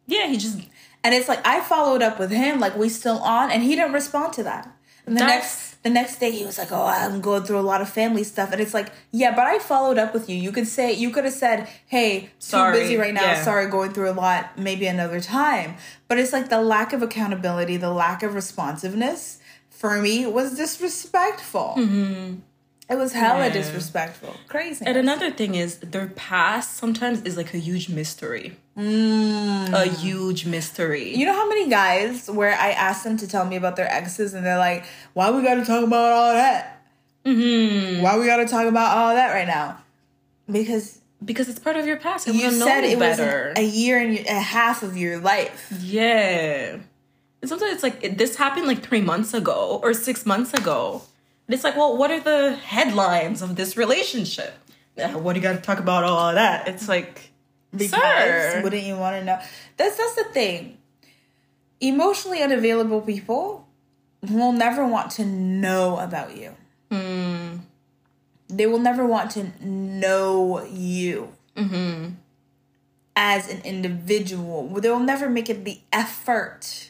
Yeah, 0.05 0.27
he 0.27 0.37
just 0.37 0.59
And 1.03 1.13
it's 1.13 1.27
like 1.27 1.45
I 1.45 1.59
followed 1.61 2.01
up 2.01 2.19
with 2.19 2.31
him, 2.31 2.59
like 2.59 2.77
we 2.77 2.87
still 2.87 3.17
on, 3.19 3.51
and 3.51 3.63
he 3.63 3.75
didn't 3.75 3.93
respond 3.93 4.33
to 4.33 4.43
that. 4.43 4.71
And 5.05 5.15
the 5.17 5.19
That's- 5.19 5.41
next 5.41 5.72
the 5.83 5.89
next 5.89 6.19
day 6.19 6.31
he 6.31 6.45
was 6.45 6.57
like, 6.57 6.71
"Oh, 6.71 6.85
I'm 6.85 7.21
going 7.21 7.43
through 7.43 7.59
a 7.59 7.61
lot 7.71 7.81
of 7.81 7.89
family 7.89 8.23
stuff," 8.23 8.51
and 8.51 8.61
it's 8.61 8.73
like, 8.73 8.89
"Yeah, 9.11 9.35
but 9.35 9.45
I 9.45 9.59
followed 9.59 9.97
up 9.97 10.13
with 10.13 10.29
you. 10.29 10.35
You 10.35 10.51
could 10.51 10.67
say 10.67 10.93
you 10.93 11.09
could 11.09 11.25
have 11.25 11.33
said, 11.33 11.67
"Hey, 11.87 12.29
Sorry, 12.39 12.73
too 12.73 12.79
busy 12.81 12.97
right 12.97 13.13
now. 13.13 13.21
yeah. 13.21 13.43
Sorry, 13.43 13.67
going 13.69 13.91
through 13.93 14.09
a 14.09 14.13
lot. 14.13 14.57
Maybe 14.57 14.87
another 14.87 15.19
time." 15.19 15.75
But 16.07 16.19
it's 16.19 16.33
like 16.33 16.49
the 16.49 16.61
lack 16.61 16.93
of 16.93 17.01
accountability, 17.01 17.77
the 17.77 17.91
lack 17.91 18.23
of 18.23 18.33
responsiveness 18.33 19.39
for 19.69 20.01
me 20.01 20.25
was 20.25 20.55
disrespectful. 20.55 21.75
Mm-hmm. 21.77 22.35
It 22.89 22.95
was 22.95 23.13
hella 23.13 23.47
Yeah. 23.47 23.53
disrespectful. 23.53 24.35
Crazy. 24.47 24.85
And 24.85 24.97
another 24.97 25.31
thing 25.31 25.55
is 25.55 25.77
their 25.77 26.07
past 26.07 26.75
sometimes 26.77 27.21
is 27.23 27.37
like 27.37 27.53
a 27.53 27.57
huge 27.57 27.87
mystery. 27.89 28.57
Mm. 28.77 29.71
A 29.73 29.85
huge 29.85 30.45
mystery. 30.45 31.15
You 31.15 31.25
know 31.25 31.33
how 31.33 31.47
many 31.47 31.69
guys 31.69 32.29
where 32.29 32.53
I 32.53 32.71
ask 32.71 33.03
them 33.03 33.17
to 33.17 33.27
tell 33.27 33.45
me 33.45 33.55
about 33.55 33.75
their 33.77 33.89
exes 33.91 34.33
and 34.33 34.45
they're 34.45 34.57
like, 34.57 34.83
"Why 35.13 35.31
we 35.31 35.41
got 35.43 35.55
to 35.55 35.65
talk 35.65 35.83
about 35.83 36.11
all 36.11 36.33
that? 36.33 36.81
Mm-hmm. 37.25 38.01
Why 38.01 38.17
we 38.17 38.25
got 38.25 38.37
to 38.37 38.45
talk 38.45 38.65
about 38.65 38.97
all 38.97 39.15
that 39.15 39.31
right 39.33 39.47
now?" 39.47 39.77
Because 40.51 40.99
because 41.23 41.47
it's 41.47 41.59
part 41.59 41.77
of 41.77 41.85
your 41.87 41.97
past. 41.97 42.27
I 42.27 42.31
you 42.31 42.51
said 42.51 42.83
it 42.83 42.99
was 42.99 43.17
a 43.19 43.63
year 43.63 43.97
and 43.97 44.17
a 44.27 44.41
half 44.41 44.83
of 44.83 44.97
your 44.97 45.19
life. 45.19 45.71
yeah. 45.81 46.77
And 47.41 47.49
sometimes 47.49 47.73
it's 47.73 47.83
like 47.83 48.03
it, 48.03 48.17
this 48.17 48.35
happened 48.35 48.67
like 48.67 48.81
three 48.83 49.01
months 49.01 49.33
ago 49.33 49.79
or 49.83 49.93
six 49.93 50.25
months 50.25 50.53
ago. 50.53 51.03
And 51.53 51.59
it's 51.59 51.63
like, 51.63 51.75
well, 51.77 51.95
what 51.95 52.09
are 52.09 52.19
the 52.19 52.55
headlines 52.55 53.43
of 53.43 53.55
this 53.55 53.77
relationship? 53.77 54.55
What 54.95 55.33
do 55.33 55.39
you 55.39 55.43
got 55.43 55.53
to 55.53 55.61
talk 55.61 55.77
about 55.77 56.03
all 56.03 56.29
of 56.29 56.33
that? 56.33 56.67
It's 56.67 56.89
like, 56.89 57.29
Because 57.71 57.91
sir. 57.91 58.61
wouldn't 58.63 58.81
you 58.81 58.95
want 58.97 59.17
to 59.19 59.23
know? 59.23 59.39
That's 59.77 59.95
that's 59.95 60.15
the 60.15 60.23
thing. 60.23 60.79
Emotionally 61.79 62.41
unavailable 62.41 63.01
people 63.01 63.67
will 64.23 64.51
never 64.51 64.83
want 64.87 65.11
to 65.11 65.25
know 65.25 65.99
about 65.99 66.35
you. 66.35 66.55
Hmm. 66.91 67.57
They 68.49 68.65
will 68.65 68.79
never 68.79 69.05
want 69.05 69.29
to 69.31 69.51
know 69.63 70.63
you 70.65 71.33
Mm-hmm. 71.55 72.13
as 73.15 73.47
an 73.47 73.61
individual. 73.63 74.69
They'll 74.81 74.97
never 74.97 75.29
make 75.29 75.51
it 75.51 75.65
the 75.65 75.81
effort 75.91 76.89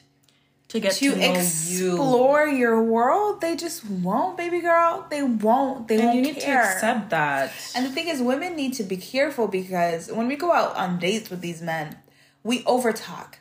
to 0.73 0.79
get 0.79 0.93
to, 0.93 1.11
to 1.11 1.15
know 1.15 1.25
you. 1.25 1.33
explore 1.33 2.47
your 2.47 2.81
world. 2.83 3.41
They 3.41 3.55
just 3.55 3.85
won't, 3.87 4.35
baby 4.37 4.59
girl. 4.59 5.05
They 5.09 5.21
won't. 5.21 5.87
They 5.87 5.95
And 5.97 6.05
won't 6.05 6.15
you 6.17 6.21
need 6.23 6.37
care. 6.37 6.61
to 6.63 6.69
accept 6.69 7.09
that. 7.11 7.53
And 7.75 7.85
the 7.85 7.91
thing 7.91 8.07
is, 8.07 8.21
women 8.21 8.55
need 8.55 8.73
to 8.73 8.83
be 8.83 8.97
careful 8.97 9.47
because 9.47 10.11
when 10.11 10.27
we 10.27 10.35
go 10.35 10.51
out 10.51 10.75
on 10.75 10.97
dates 10.99 11.29
with 11.29 11.41
these 11.41 11.61
men, 11.61 11.97
we 12.43 12.63
overtalk. 12.63 13.35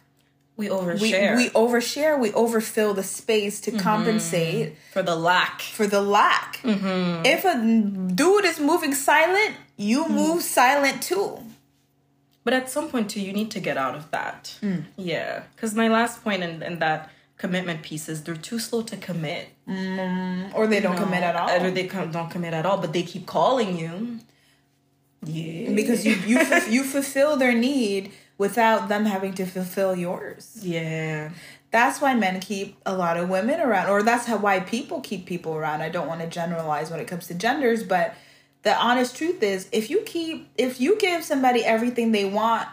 we 0.59 0.69
We, 0.69 0.77
overshare 0.77 1.35
we 1.37 1.49
overshare. 1.51 2.21
We 2.21 2.31
overfill 2.35 2.93
the 2.93 3.03
space 3.03 3.61
to 3.63 3.71
mm-hmm. 3.71 3.81
compensate 3.81 4.77
for 4.93 5.03
the 5.03 5.17
lack. 5.17 5.63
for 5.63 5.87
the 5.87 6.03
lack. 6.03 6.59
Mm-hmm. 6.59 7.25
If 7.25 7.45
a 7.47 7.57
dude 8.15 8.45
is 8.45 8.61
moving 8.61 8.95
silent, 8.95 9.57
you 9.79 10.05
mm. 10.05 10.11
move 10.11 10.43
silent 10.43 11.03
too. 11.03 11.39
But 12.45 12.53
at 12.55 12.69
some 12.69 12.91
point 12.91 13.09
too, 13.11 13.21
you 13.21 13.33
need 13.33 13.51
to 13.53 13.61
get 13.61 13.77
out 13.79 13.95
of 13.95 14.11
that. 14.11 14.59
Mm. 14.63 14.85
Yeah, 14.97 15.45
because 15.55 15.75
my 15.75 15.89
last 15.89 16.23
point 16.23 16.43
in, 16.43 16.63
in 16.63 16.79
that 16.81 17.09
commitment 17.43 17.83
pieces 17.83 18.23
they're 18.23 18.37
too 18.51 18.61
slow 18.61 18.83
to 18.83 18.97
commit. 18.97 19.49
Mm, 19.69 20.55
or 20.55 20.69
they 20.69 20.81
don't 20.81 20.97
commit 20.97 21.23
at 21.31 21.35
all. 21.35 21.49
Or 21.51 21.71
they 21.73 21.89
don't 21.89 22.31
commit 22.31 22.55
at 22.55 22.65
all, 22.65 22.79
but 22.79 22.93
they 22.93 23.03
keep 23.03 23.27
calling 23.27 23.77
you. 23.83 24.21
Yeah, 25.25 25.73
because 25.73 26.05
you 26.07 26.15
you 26.31 26.39
fu- 26.45 26.71
you 26.71 26.83
fulfill 26.85 27.37
their 27.37 27.53
need 27.69 28.13
without 28.39 28.89
them 28.89 29.05
having 29.07 29.33
to 29.35 29.45
fulfill 29.45 29.95
yours. 29.97 30.59
yeah, 30.63 31.31
That's 31.71 32.01
why 32.01 32.15
men 32.15 32.41
keep 32.41 32.77
a 32.87 32.95
lot 32.97 33.17
of 33.17 33.29
women 33.29 33.61
around, 33.61 33.87
or 33.91 34.03
that's 34.03 34.27
how 34.27 34.37
why 34.37 34.61
people 34.61 35.01
keep 35.01 35.27
people 35.27 35.53
around. 35.55 35.81
I 35.83 35.89
don't 35.97 36.09
want 36.13 36.21
to 36.21 36.29
generalize 36.29 36.91
when 36.91 37.01
it 37.01 37.07
comes 37.09 37.27
to 37.29 37.35
genders, 37.35 37.83
but 37.85 38.15
the 38.63 38.75
honest 38.77 39.17
truth 39.17 39.43
is, 39.43 39.69
if 39.73 39.91
you 39.91 39.99
keep 40.15 40.49
if 40.57 40.81
you 40.81 40.97
give 40.99 41.25
somebody 41.25 41.65
everything 41.65 42.13
they 42.13 42.25
want 42.25 42.69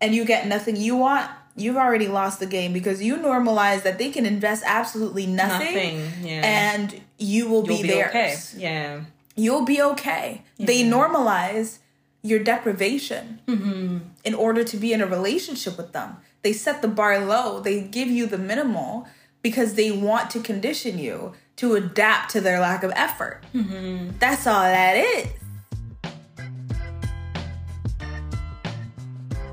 and 0.00 0.14
you 0.14 0.24
get 0.24 0.46
nothing 0.46 0.76
you 0.76 0.96
want, 0.96 1.28
you've 1.56 1.76
already 1.76 2.08
lost 2.08 2.40
the 2.40 2.46
game 2.46 2.72
because 2.72 3.02
you 3.02 3.16
normalize 3.16 3.82
that 3.82 3.98
they 3.98 4.10
can 4.10 4.26
invest 4.26 4.62
absolutely 4.66 5.26
nothing, 5.26 5.98
Nothing, 5.98 6.26
yeah. 6.26 6.72
and 6.74 7.00
you 7.18 7.48
will 7.48 7.66
you'll 7.66 7.76
be, 7.76 7.82
be 7.82 7.88
theirs. 7.88 8.10
okay. 8.10 8.36
Yeah, 8.56 9.00
You'll 9.36 9.64
be 9.64 9.82
okay. 9.82 10.42
They 10.58 10.84
normalize 10.84 11.78
your 12.22 12.38
deprivation 12.38 13.40
mm-hmm. 13.46 13.98
in 14.24 14.34
order 14.34 14.64
to 14.64 14.76
be 14.76 14.92
in 14.92 15.00
a 15.00 15.06
relationship 15.06 15.76
with 15.76 15.92
them. 15.92 16.16
They 16.42 16.52
set 16.52 16.82
the 16.82 16.88
bar 16.88 17.18
low. 17.24 17.60
They 17.60 17.82
give 17.82 18.08
you 18.08 18.26
the 18.26 18.38
minimal, 18.38 19.06
because 19.44 19.74
they 19.74 19.92
want 19.92 20.30
to 20.30 20.40
condition 20.40 20.98
you 20.98 21.34
to 21.56 21.74
adapt 21.74 22.30
to 22.32 22.40
their 22.40 22.58
lack 22.58 22.82
of 22.82 22.90
effort. 22.96 23.42
Mm-hmm. 23.54 24.16
That's 24.18 24.46
all 24.46 24.62
that 24.62 24.96
is. 24.96 25.28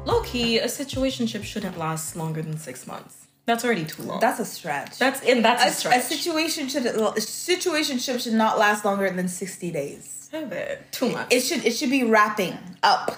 Low 0.04 0.24
key, 0.24 0.58
a 0.58 0.66
situationship 0.66 1.44
shouldn't 1.44 1.78
last 1.78 2.16
longer 2.16 2.42
than 2.42 2.58
six 2.58 2.88
months. 2.88 3.28
That's 3.46 3.64
already 3.64 3.86
too 3.86 4.04
long. 4.04 4.20
That's 4.20 4.40
a 4.40 4.46
stretch. 4.46 4.98
that's 4.98 5.22
and 5.22 5.44
that's 5.44 5.64
a, 5.64 5.68
a, 5.68 5.72
stretch. 5.72 5.98
a 5.98 6.02
situation 6.02 6.70
should 6.70 6.86
a 6.86 6.94
situationship 6.94 8.22
should 8.22 8.34
not 8.34 8.58
last 8.58 8.86
longer 8.86 9.10
than 9.10 9.28
60 9.28 9.72
days. 9.72 10.30
A 10.34 10.42
bit. 10.46 10.92
Too 10.92 11.10
much. 11.10 11.32
It 11.32 11.42
should 11.42 11.66
it 11.66 11.72
should 11.72 11.90
be 11.90 12.04
wrapping 12.04 12.58
up 12.82 13.16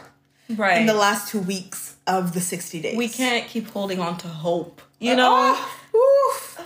right. 0.50 0.80
in 0.80 0.88
the 0.88 0.94
last 0.94 1.30
2 1.30 1.40
weeks 1.40 1.96
of 2.08 2.34
the 2.34 2.42
60 2.42 2.82
days. 2.82 2.98
we 2.98 3.08
can't 3.08 3.48
keep 3.48 3.70
holding 3.70 4.00
on 4.00 4.18
to 4.18 4.28
hope. 4.28 4.82
You 5.00 5.14
uh, 5.14 5.16
know. 5.16 5.56
Oh, 5.94 6.28
oof. 6.28 6.60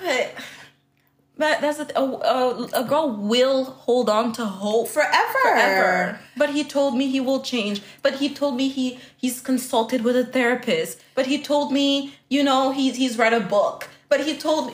But, 1.37 1.61
that's 1.61 1.79
a, 1.79 1.83
a, 1.83 1.87
oh, 1.95 2.21
oh, 2.23 2.69
a 2.73 2.83
girl 2.83 3.11
will 3.11 3.65
hold 3.65 4.09
on 4.09 4.33
to 4.33 4.45
hope 4.45 4.87
forever. 4.87 5.39
forever. 5.43 6.19
But 6.35 6.49
he 6.51 6.63
told 6.63 6.97
me 6.97 7.07
he 7.07 7.19
will 7.19 7.41
change. 7.41 7.81
But 8.01 8.15
he 8.15 8.33
told 8.33 8.55
me 8.55 8.69
he 8.69 8.99
he's 9.15 9.39
consulted 9.41 10.03
with 10.03 10.15
a 10.15 10.25
therapist. 10.25 10.99
But 11.13 11.27
he 11.27 11.41
told 11.41 11.71
me, 11.71 12.15
you 12.29 12.43
know, 12.43 12.71
he's 12.71 12.95
he's 12.95 13.17
read 13.17 13.33
a 13.33 13.39
book. 13.39 13.87
But 14.09 14.25
he 14.25 14.35
told 14.37 14.67
me 14.67 14.73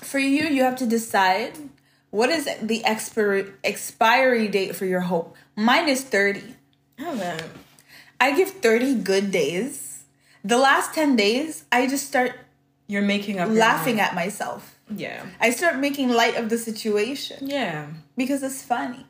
For 0.00 0.18
you, 0.18 0.44
you 0.44 0.62
have 0.62 0.76
to 0.76 0.86
decide 0.86 1.58
what 2.10 2.30
is 2.30 2.48
the 2.60 2.84
expiry 2.84 3.52
expiry 3.64 4.48
date 4.48 4.76
for 4.76 4.86
your 4.86 5.00
hope. 5.00 5.36
Mine 5.56 5.88
is 5.88 6.04
30. 6.04 6.42
oh, 7.00 7.14
man. 7.14 7.40
I 8.20 8.32
give 8.36 8.50
30 8.50 8.96
good 9.02 9.30
days. 9.32 10.04
The 10.44 10.56
last 10.56 10.94
10 10.94 11.16
days, 11.16 11.64
I 11.72 11.86
just 11.86 12.06
start 12.06 12.34
you're 12.86 13.02
making 13.02 13.40
up 13.40 13.48
laughing 13.48 14.00
at 14.00 14.14
myself. 14.14 14.71
Yeah. 14.90 15.24
I 15.40 15.50
start 15.50 15.78
making 15.78 16.10
light 16.10 16.36
of 16.36 16.48
the 16.48 16.58
situation 16.58 17.46
Yeah. 17.46 17.86
because 18.16 18.42
it's 18.42 18.62
funny. 18.62 19.06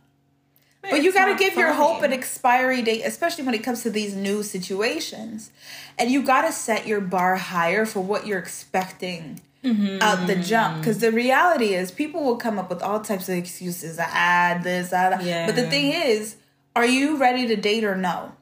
But 0.83 1.05
you 1.05 1.13
got 1.13 1.27
to 1.27 1.37
give 1.37 1.55
your 1.55 1.73
hope 1.73 2.03
an 2.03 2.13
expiry 2.13 2.83
date, 2.83 3.03
especially 3.05 3.45
when 3.45 3.55
it 3.55 3.63
comes 3.63 3.85
to 3.85 3.91
these 3.91 4.17
new 4.17 4.43
situations. 4.43 5.53
And 5.97 6.11
you 6.11 6.23
got 6.25 6.43
to 6.43 6.53
set 6.53 6.89
your 6.89 7.01
bar 7.01 7.37
higher 7.37 7.87
for 7.87 8.01
what 8.01 8.27
you're 8.27 8.41
expecting 8.41 9.41
out 9.65 10.27
the 10.27 10.35
mm-hmm. 10.35 10.43
jump. 10.43 10.79
Because 10.79 10.99
the 10.99 11.13
reality 11.13 11.75
is, 11.75 11.93
people 11.93 12.25
will 12.25 12.37
come 12.37 12.59
up 12.59 12.69
with 12.69 12.83
all 12.83 12.99
types 12.99 13.29
of 13.29 13.37
excuses. 13.37 14.01
I 14.01 14.09
add 14.11 14.65
this, 14.65 14.93
ah, 14.93 14.97
I 14.97 15.01
add. 15.13 15.23
Yeah. 15.23 15.47
But 15.47 15.55
the 15.55 15.71
thing 15.71 15.93
is, 15.93 16.35
are 16.75 16.87
you 16.87 17.17
ready 17.17 17.47
to 17.47 17.55
date 17.55 17.85
or 17.85 17.95
no? 17.95 18.33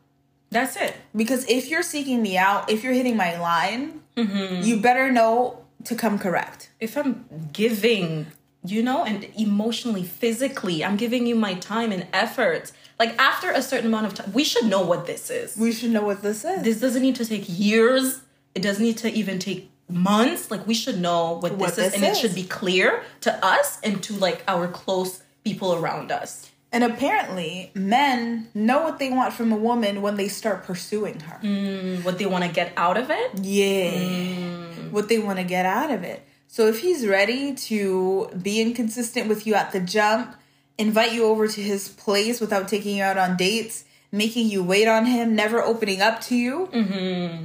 That's 0.51 0.77
it. 0.77 0.97
Because 1.15 1.47
if 1.47 1.69
you're 1.69 1.83
seeking 1.83 2.23
me 2.23 2.39
out, 2.39 2.71
if 2.71 2.83
you're 2.83 2.95
hitting 2.95 3.17
my 3.19 3.39
line, 3.39 4.01
Mm-hmm. 4.17 4.63
you 4.65 4.81
better 4.81 5.11
know 5.11 5.65
to 5.85 5.95
come 5.95 6.19
correct. 6.19 6.71
if 6.81 6.97
I'm 6.97 7.49
giving, 7.53 8.27
you 8.65 8.83
know, 8.83 9.05
and 9.05 9.25
emotionally, 9.37 10.03
physically, 10.03 10.85
I'm 10.85 10.97
giving 10.97 11.27
you 11.27 11.35
my 11.35 11.55
time 11.55 11.93
and 11.93 12.07
effort. 12.13 12.73
Like 12.99 13.17
after 13.19 13.51
a 13.51 13.63
certain 13.63 13.87
amount 13.87 14.07
of 14.07 14.15
time, 14.15 14.33
we 14.33 14.45
should 14.45 14.67
know 14.67 14.83
what 14.83 15.07
this 15.07 15.31
is. 15.31 15.57
We 15.57 15.73
should 15.73 15.91
know 15.91 16.03
what 16.03 16.23
this 16.23 16.45
is. 16.45 16.63
this 16.63 16.81
doesn't 16.81 17.03
need 17.03 17.17
to 17.17 17.25
take 17.25 17.45
years. 17.47 18.21
It 18.55 18.63
doesn't 18.63 18.83
need 18.83 18.99
to 18.99 19.11
even 19.11 19.39
take 19.39 19.71
months. 19.89 20.51
Like 20.51 20.67
we 20.67 20.75
should 20.75 21.01
know 21.01 21.39
what, 21.39 21.53
What 21.55 21.75
this 21.75 21.79
is, 21.79 21.93
this 21.93 21.95
and 21.95 22.05
it 22.05 22.17
should 22.17 22.35
be 22.35 22.45
clear 22.45 23.03
to 23.23 23.45
us 23.45 23.81
and 23.83 24.03
to 24.05 24.15
like 24.15 24.45
our 24.47 24.69
close 24.69 25.23
people 25.45 25.75
around 25.75 26.13
us. 26.13 26.50
And 26.73 26.85
apparently, 26.85 27.73
men 27.75 28.49
know 28.55 28.83
what 28.83 28.99
they 29.01 29.11
want 29.11 29.33
from 29.33 29.51
a 29.51 29.57
woman 29.57 30.03
when 30.03 30.17
they 30.17 30.29
start 30.29 30.65
pursuing 30.65 31.19
her. 31.21 31.41
And 31.43 32.05
what 32.05 32.19
they 32.19 32.27
want 32.27 32.45
to 32.45 32.51
get 32.51 32.73
out 32.77 32.97
of 32.97 33.11
it. 33.11 33.39
Yeah. 33.43 33.91
Mm. 33.91 34.91
What 34.93 35.09
they 35.09 35.19
want 35.19 35.39
to 35.39 35.45
get 35.45 35.67
out 35.67 35.91
of 35.91 36.05
it. 36.05 36.25
So 36.47 36.67
if 36.67 36.81
he's 36.81 37.07
ready 37.07 37.55
to 37.55 38.31
be 38.41 38.61
inconsistent 38.61 39.29
with 39.29 39.47
you 39.47 39.55
at 39.55 39.73
the 39.73 39.81
jump, 39.81 40.37
invite 40.79 41.13
you 41.13 41.25
over 41.25 41.47
to 41.47 41.61
his 41.61 41.89
place 41.89 42.41
without 42.41 42.69
taking 42.69 42.97
you 42.97 43.03
out 43.03 43.19
on 43.19 43.37
dates, 43.37 43.85
making 44.13 44.49
you 44.49 44.63
wait 44.63 44.89
on 44.89 45.07
him, 45.07 45.37
never 45.37 45.63
opening 45.63 46.01
up 46.01 46.21
to 46.23 46.37
you, 46.37 46.69
mm-hmm. 46.73 47.45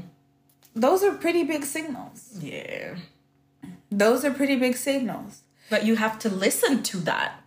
those 0.76 1.04
are 1.04 1.14
pretty 1.14 1.44
big 1.44 1.64
signals. 1.66 2.38
Yeah. 2.40 2.96
Those 3.92 4.26
are 4.26 4.32
pretty 4.32 4.56
big 4.56 4.76
signals. 4.76 5.42
But 5.70 5.86
you 5.86 5.96
have 5.96 6.20
to 6.20 6.30
listen 6.30 6.84
to 6.84 6.98
that. 6.98 7.42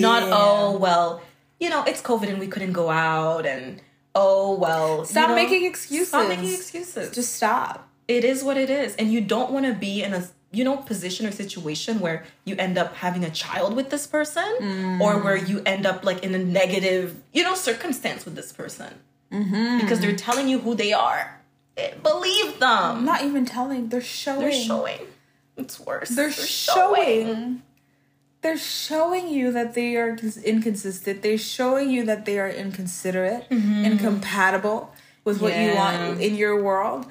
Not 0.00 0.22
oh 0.26 0.76
well, 0.78 1.22
you 1.60 1.68
know 1.70 1.84
it's 1.86 2.00
COVID 2.02 2.28
and 2.28 2.38
we 2.38 2.46
couldn't 2.46 2.72
go 2.72 2.90
out 2.90 3.46
and 3.46 3.80
oh 4.14 4.54
well. 4.54 5.04
Stop 5.04 5.22
you 5.22 5.28
know, 5.28 5.34
making 5.42 5.64
excuses. 5.64 6.08
Stop 6.08 6.28
making 6.28 6.52
excuses. 6.54 7.10
Just 7.14 7.34
stop. 7.36 7.88
it 8.08 8.24
is 8.24 8.42
what 8.44 8.56
it 8.56 8.70
is, 8.70 8.94
and 8.96 9.12
you 9.12 9.20
don't 9.20 9.50
want 9.50 9.66
to 9.66 9.72
be 9.74 10.02
in 10.02 10.14
a 10.14 10.22
you 10.52 10.62
know 10.62 10.76
position 10.76 11.26
or 11.26 11.32
situation 11.32 11.98
where 12.00 12.24
you 12.44 12.54
end 12.56 12.78
up 12.78 12.94
having 12.94 13.24
a 13.24 13.30
child 13.30 13.74
with 13.74 13.90
this 13.90 14.06
person 14.06 14.44
Mm. 14.60 15.00
or 15.00 15.18
where 15.18 15.36
you 15.36 15.62
end 15.66 15.84
up 15.84 16.04
like 16.04 16.22
in 16.22 16.32
a 16.34 16.38
negative 16.38 17.20
you 17.32 17.42
know 17.42 17.54
circumstance 17.54 18.24
with 18.24 18.34
this 18.36 18.52
person 18.52 18.94
Mm-hmm. 19.32 19.80
because 19.80 19.98
they're 19.98 20.14
telling 20.14 20.48
you 20.48 20.60
who 20.60 20.76
they 20.76 20.92
are. 20.92 21.40
Eh, 21.76 21.92
Believe 22.04 22.60
them. 22.60 22.98
I'm 22.98 23.04
not 23.04 23.24
even 23.24 23.44
telling. 23.44 23.88
They're 23.88 24.00
showing. 24.00 24.38
They're 24.42 24.52
showing. 24.52 25.00
It's 25.56 25.80
worse. 25.80 26.10
They're, 26.10 26.30
showing. 26.30 27.62
They're 28.44 28.58
showing 28.58 29.30
you 29.30 29.52
that 29.52 29.72
they 29.72 29.96
are 29.96 30.18
inconsistent. 30.44 31.22
They're 31.22 31.38
showing 31.38 31.88
you 31.88 32.04
that 32.04 32.26
they 32.26 32.38
are 32.38 32.50
inconsiderate, 32.50 33.46
incompatible 33.50 34.92
with 35.24 35.40
what 35.40 35.56
you 35.58 35.74
want 35.74 35.96
Mm-hmm. 35.96 36.20
In 36.20 36.34
your 36.34 36.62
world. 36.62 37.06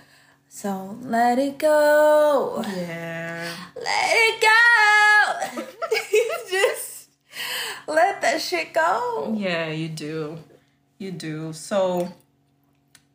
So 0.48 1.00
let 1.02 1.40
it 1.40 1.58
go. 1.58 2.64
Yeah. 2.68 3.52
Let 3.76 4.12
it 4.14 4.42
go. 5.58 5.64
Just 6.52 7.10
let 7.88 8.22
that 8.22 8.40
shit 8.40 8.72
go. 8.72 9.34
Yeah, 9.36 9.70
you 9.70 9.90
do. 9.90 10.38
You 11.00 11.10
do. 11.10 11.52
So, 11.54 12.14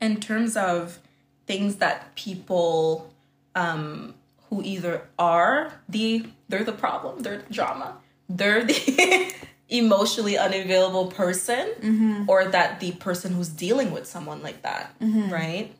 in 0.02 0.18
terms 0.18 0.56
of 0.56 0.98
things 1.46 1.76
that 1.76 2.16
people 2.16 3.14
um, 3.54 4.16
who 4.50 4.60
either 4.64 5.02
are 5.20 5.72
the 5.88 6.26
they're 6.48 6.64
the 6.64 6.72
problem, 6.72 7.20
they're 7.20 7.42
the 7.46 7.54
drama, 7.54 7.98
they're 8.28 8.64
the 8.64 9.32
emotionally 9.68 10.36
unavailable 10.38 11.06
person, 11.06 12.26
or 12.28 12.46
that 12.46 12.80
the 12.80 12.92
person 12.92 13.32
who's 13.34 13.48
dealing 13.48 13.90
with 13.90 14.06
someone 14.06 14.42
like 14.42 14.62
that, 14.62 14.94
right? 15.30 15.74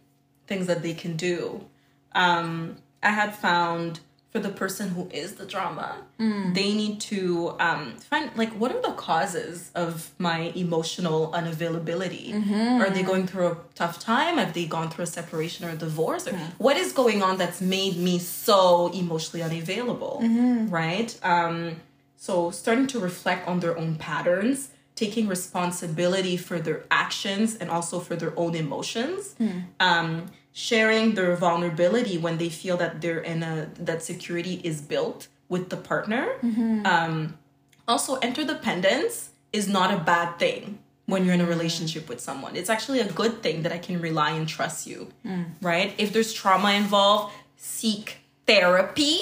Things 0.47 0.67
that 0.67 0.83
they 0.83 0.95
can 0.95 1.17
do. 1.17 1.65
Um, 2.15 2.77
I 3.03 3.11
had 3.11 3.35
found 3.35 4.01
for 4.31 4.41
the 4.41 4.51
person 4.51 4.91
who 4.91 5.09
is 5.11 5.35
the 5.37 5.47
drama, 5.47 5.97
they 6.53 6.75
need 6.75 7.01
to 7.13 7.55
um, 7.61 7.95
find 7.97 8.31
like 8.37 8.53
what 8.61 8.71
are 8.75 8.83
the 8.83 8.93
causes 8.93 9.71
of 9.75 10.11
my 10.19 10.53
emotional 10.55 11.31
unavailability? 11.33 12.35
Are 12.83 12.91
they 12.91 13.03
going 13.03 13.27
through 13.27 13.47
a 13.49 13.57
tough 13.75 13.99
time? 14.01 14.37
Have 14.37 14.53
they 14.53 14.67
gone 14.67 14.91
through 14.91 15.05
a 15.05 15.07
separation 15.07 15.65
or 15.67 15.71
a 15.71 15.77
divorce? 15.77 16.27
Or 16.27 16.33
what 16.59 16.77
is 16.77 16.93
going 16.93 17.23
on 17.23 17.39
that's 17.39 17.61
made 17.63 17.97
me 17.97 18.19
so 18.19 18.89
emotionally 18.93 19.43
unavailable? 19.43 20.21
Right? 20.71 21.17
Um, 21.23 21.77
so 22.19 22.51
starting 22.51 22.87
to 22.89 22.99
reflect 23.01 23.49
on 23.49 23.61
their 23.61 23.75
own 23.79 23.95
patterns, 23.97 24.71
taking 24.95 25.29
responsibility 25.29 26.37
for 26.37 26.59
their 26.59 26.81
actions 26.91 27.55
and 27.61 27.71
also 27.71 28.01
for 28.01 28.17
their 28.17 28.35
own 28.37 28.55
emotions. 28.55 29.35
Um, 29.81 30.27
sharing 30.53 31.15
their 31.15 31.37
vulnerability 31.37 32.19
when 32.19 32.37
they 32.39 32.49
feel 32.49 32.77
that 32.77 33.01
they're 33.01 33.21
in 33.33 33.45
a 33.45 33.71
that 33.79 34.03
security 34.03 34.61
is 34.65 34.81
built 34.83 35.29
with 35.49 35.65
the 35.71 35.77
partner. 35.77 36.25
Um, 36.85 37.39
also, 37.87 38.19
interdependence 38.21 39.31
is 39.53 39.69
not 39.69 39.95
a 39.95 39.99
bad 40.03 40.39
thing 40.41 40.81
when 41.07 41.25
you're 41.25 41.35
in 41.35 41.41
a 41.41 41.47
relationship 41.47 42.09
with 42.09 42.21
someone. 42.21 42.57
It's 42.57 42.69
actually 42.69 43.01
a 43.01 43.11
good 43.13 43.41
thing 43.45 43.63
that 43.63 43.73
I 43.73 43.79
can 43.79 44.01
rely 44.01 44.31
and 44.33 44.47
trust 44.49 44.87
you, 44.87 45.09
right? 45.63 45.95
If 45.97 46.13
there's 46.13 46.33
trauma 46.33 46.73
involved, 46.73 47.33
seek 47.57 48.17
therapy. 48.47 49.21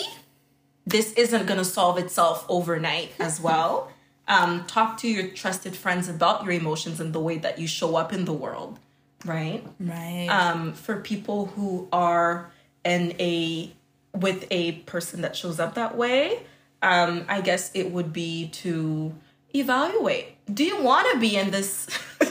This 0.86 1.12
isn't 1.14 1.46
going 1.46 1.58
to 1.58 1.64
solve 1.64 1.98
itself 1.98 2.46
overnight 2.48 3.12
as 3.18 3.40
well. 3.40 3.90
Um, 4.28 4.64
talk 4.66 4.98
to 4.98 5.08
your 5.08 5.28
trusted 5.28 5.76
friends 5.76 6.08
about 6.08 6.44
your 6.44 6.52
emotions 6.52 7.00
and 7.00 7.12
the 7.12 7.20
way 7.20 7.38
that 7.38 7.58
you 7.58 7.66
show 7.66 7.96
up 7.96 8.12
in 8.12 8.24
the 8.24 8.32
world, 8.32 8.78
right? 9.24 9.64
Right. 9.78 10.26
um, 10.28 10.72
for 10.72 10.96
people 11.00 11.46
who 11.46 11.88
are 11.92 12.50
in 12.84 13.14
a 13.20 13.72
with 14.14 14.46
a 14.50 14.72
person 14.72 15.20
that 15.20 15.36
shows 15.36 15.60
up 15.60 15.74
that 15.74 15.96
way 15.96 16.42
um, 16.82 17.26
i 17.28 17.40
guess 17.40 17.70
it 17.74 17.90
would 17.90 18.12
be 18.12 18.48
to 18.48 19.14
evaluate 19.54 20.36
do 20.52 20.64
you 20.64 20.80
want 20.82 21.06
to 21.12 21.18
be 21.18 21.36
in 21.36 21.50
this 21.50 21.88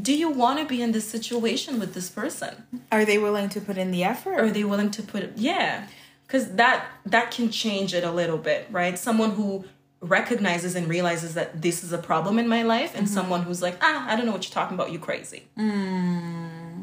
do 0.00 0.16
you 0.16 0.30
want 0.30 0.58
to 0.58 0.64
be 0.64 0.80
in 0.80 0.92
this 0.92 1.08
situation 1.08 1.78
with 1.78 1.92
this 1.94 2.08
person 2.08 2.64
are 2.90 3.04
they 3.04 3.18
willing 3.18 3.48
to 3.48 3.60
put 3.60 3.76
in 3.76 3.90
the 3.90 4.04
effort? 4.04 4.38
are 4.38 4.50
they 4.50 4.64
willing 4.64 4.90
to 4.90 5.02
put 5.02 5.36
yeah 5.36 5.86
because 6.30 6.54
that 6.54 6.86
that 7.04 7.30
can 7.32 7.50
change 7.50 7.92
it 7.94 8.04
a 8.04 8.10
little 8.12 8.38
bit 8.38 8.66
right 8.70 8.98
someone 8.98 9.32
who 9.32 9.64
recognizes 10.00 10.74
and 10.76 10.86
realizes 10.88 11.34
that 11.34 11.60
this 11.60 11.82
is 11.84 11.92
a 11.92 11.98
problem 11.98 12.38
in 12.38 12.46
my 12.48 12.62
life 12.62 12.94
and 12.96 13.08
someone 13.08 13.42
who's 13.42 13.60
like 13.60 13.76
ah 13.82 14.06
i 14.08 14.14
don't 14.16 14.24
know 14.26 14.32
what 14.32 14.44
you're 14.48 14.54
talking 14.54 14.74
about 14.74 14.90
you 14.92 14.98
crazy 14.98 15.42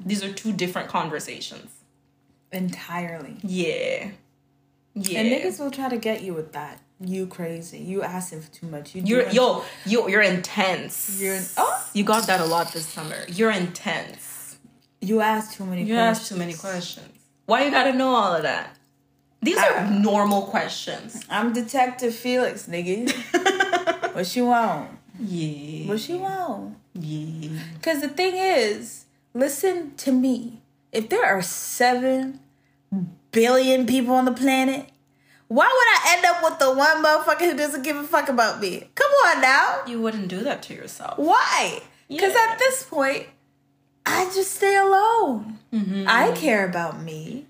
these 0.05 0.23
are 0.23 0.31
two 0.33 0.51
different 0.53 0.87
conversations 0.89 1.71
Entirely. 2.51 3.37
yeah 3.43 4.09
Yeah. 4.93 5.19
And 5.19 5.29
niggas 5.31 5.59
will 5.59 5.69
try 5.71 5.89
to 5.89 5.97
get 5.97 6.23
you 6.23 6.33
with 6.33 6.53
that. 6.53 6.79
You 6.99 7.27
crazy. 7.27 7.77
You 7.77 8.01
asking 8.01 8.41
for 8.41 8.51
too 8.51 8.65
much. 8.67 8.95
You 8.95 9.03
You're 9.05 9.29
yo, 9.29 9.63
yo, 9.85 10.07
you're 10.07 10.23
intense. 10.23 11.21
You're 11.21 11.39
oh 11.57 11.85
You 11.93 12.03
got 12.03 12.25
that 12.27 12.39
a 12.39 12.45
lot 12.45 12.71
this 12.73 12.87
summer. 12.87 13.19
You're 13.27 13.51
intense. 13.51 14.57
you 15.01 15.21
ask 15.21 15.55
too 15.57 15.65
many 15.65 15.83
You 15.83 15.93
questions. 15.93 16.17
ask 16.19 16.29
too 16.29 16.37
many 16.37 16.53
questions. 16.53 17.09
Why 17.45 17.65
you 17.65 17.69
gotta 17.71 17.93
know 17.93 18.09
all 18.15 18.33
of 18.33 18.43
that? 18.43 18.76
These 19.41 19.57
are 19.57 19.75
Ah. 19.77 19.89
normal 19.89 20.43
questions. 20.43 21.23
I'm 21.29 21.53
Detective 21.53 22.13
Felix, 22.15 22.65
nigga. 22.67 23.11
what 24.15 24.35
you 24.35 24.45
want? 24.47 24.89
Yeah. 25.19 25.87
What 25.89 26.07
you 26.09 26.17
want? 26.17 26.77
Yeah. 26.93 27.49
Because 27.75 28.01
the 28.01 28.09
thing 28.09 28.35
is, 28.35 29.05
listen 29.33 29.93
to 29.97 30.11
me. 30.11 30.61
If 30.91 31.09
there 31.09 31.25
are 31.25 31.41
seven 31.41 32.39
billion 33.31 33.85
people 33.85 34.13
on 34.15 34.25
the 34.25 34.31
planet, 34.31 34.89
why 35.47 35.65
would 35.67 36.11
I 36.11 36.15
end 36.17 36.25
up 36.25 36.43
with 36.43 36.59
the 36.59 36.73
one 36.73 37.03
motherfucker 37.03 37.51
who 37.51 37.57
doesn't 37.57 37.83
give 37.83 37.95
a 37.97 38.03
fuck 38.03 38.29
about 38.29 38.59
me? 38.59 38.89
Come 38.95 39.11
on 39.27 39.41
now. 39.41 39.81
You 39.87 40.01
wouldn't 40.01 40.27
do 40.27 40.41
that 40.43 40.61
to 40.63 40.73
yourself. 40.73 41.17
Why? 41.17 41.81
Because 42.09 42.33
Yeah. 42.33 42.47
at 42.51 42.59
this 42.59 42.83
point, 42.83 43.27
I 44.05 44.25
just 44.33 44.55
stay 44.55 44.75
alone. 44.75 45.59
I 46.07 46.31
care 46.31 46.65
about 46.67 47.01
me. 47.01 47.46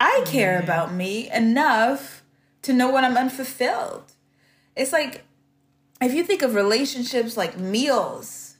I 0.00 0.22
care 0.26 0.58
about 0.58 0.92
me 0.92 1.30
enough 1.32 2.22
to 2.62 2.72
know 2.72 2.90
when 2.90 3.04
I'm 3.04 3.16
unfulfilled. 3.16 4.12
It's 4.76 4.92
like 4.92 5.24
if 6.00 6.14
you 6.14 6.22
think 6.22 6.42
of 6.42 6.54
relationships 6.54 7.36
like 7.36 7.58
meals, 7.58 8.56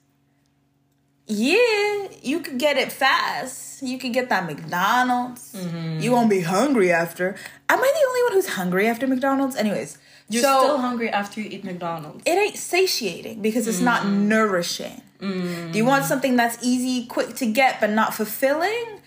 yeah, 1.27 2.09
you 2.23 2.41
could 2.41 2.59
get 2.59 2.77
it 2.77 2.91
fast. 2.91 3.83
You 3.83 3.99
could 3.99 4.13
get 4.13 4.29
that 4.31 4.47
McDonald's. 4.47 5.55
Mm-hmm. 5.55 6.01
You 6.01 6.11
won't 6.11 6.31
be 6.31 6.41
hungry 6.41 6.91
after. 6.91 7.37
Am 7.69 7.79
I 7.79 7.93
the 8.01 8.09
only 8.09 8.23
one 8.23 8.33
who's 8.33 8.49
hungry 8.55 8.89
after 8.89 9.07
McDonald's? 9.07 9.55
Anyways, 9.55 9.99
You're 10.29 10.43
so 10.43 10.61
still 10.61 10.79
hungry 10.79 11.11
after 11.11 11.41
you 11.41 11.49
eat 11.51 11.65
McDonald's. 11.65 12.23
it 12.25 12.37
ain't 12.37 12.57
satiating 12.57 13.43
because 13.43 13.69
it's 13.69 13.81
not 13.81 14.03
mm-hmm. 14.03 14.29
nourishing. 14.29 15.03
Do 15.21 15.27
you 15.75 15.85
want 15.85 16.03
mm-hmm. 16.03 16.09
something 16.09 16.37
that's 16.37 16.59
easy, 16.63 17.07
quick 17.07 17.35
to 17.37 17.47
get, 17.47 17.81
but 17.81 17.91
not 17.91 18.15
fulfilling? 18.15 18.98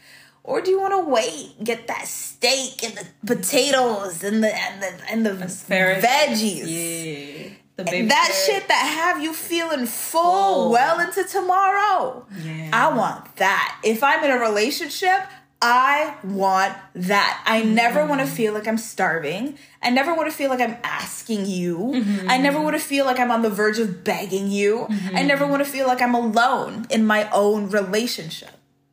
Or 0.44 0.62
do 0.62 0.72
you 0.72 0.80
want 0.80 0.94
to 0.94 1.10
wait, 1.10 1.64
get 1.64 1.88
that 1.88 2.08
steak 2.08 2.84
and 2.84 2.96
the 2.96 3.36
potatoes 3.36 4.24
and 4.24 4.44
the 4.44 4.56
and 4.56 4.82
the 4.82 4.94
and 5.10 5.26
the 5.26 5.46
Asparagus. 5.46 6.04
veggies? 6.06 6.64
Yeah. 6.66 7.50
The 7.78 7.84
baby 7.84 8.08
That 8.08 8.30
carrot. 8.32 8.62
shit 8.62 8.68
that 8.68 9.14
have 9.14 9.24
you 9.24 9.34
feeling 9.34 9.86
full 9.86 10.54
Full. 10.64 10.72
well 10.72 11.00
into 11.00 11.24
tomorrow. 11.24 12.26
Yeah. 12.44 12.70
I 12.74 12.96
want 12.96 13.36
that. 13.38 13.80
If 13.84 14.04
I'm 14.04 14.24
in 14.24 14.32
a 14.32 14.40
relationship, 14.40 15.22
I 15.62 16.16
want 16.24 16.76
that. 16.96 17.44
I 17.46 17.62
never 17.62 18.04
want 18.06 18.22
to 18.22 18.26
mm-hmm. 18.26 18.36
feel 18.36 18.54
like 18.54 18.68
I'm 18.68 18.80
starving. 18.80 19.60
I 19.84 19.92
never 19.92 20.16
want 20.16 20.30
to 20.30 20.36
feel 20.36 20.50
like 20.50 20.60
I'm 20.60 20.78
asking 20.84 21.46
you. 21.46 21.94
I 22.28 22.38
never 22.40 22.56
mm-hmm. 22.56 22.64
want 22.64 22.76
to 22.76 22.82
feel 22.82 23.06
like 23.06 23.20
I'm 23.20 23.30
on 23.30 23.44
the 23.44 23.50
verge 23.52 23.78
of 23.78 24.04
begging 24.04 24.50
you. 24.50 24.88
I 25.14 25.22
never 25.22 25.44
mm-hmm. 25.44 25.52
want 25.52 25.64
to 25.64 25.70
feel 25.72 25.86
like 25.86 26.02
I'm 26.02 26.16
alone 26.16 26.88
in 26.90 27.06
my 27.06 27.30
own 27.30 27.70
relationship. 27.70 28.50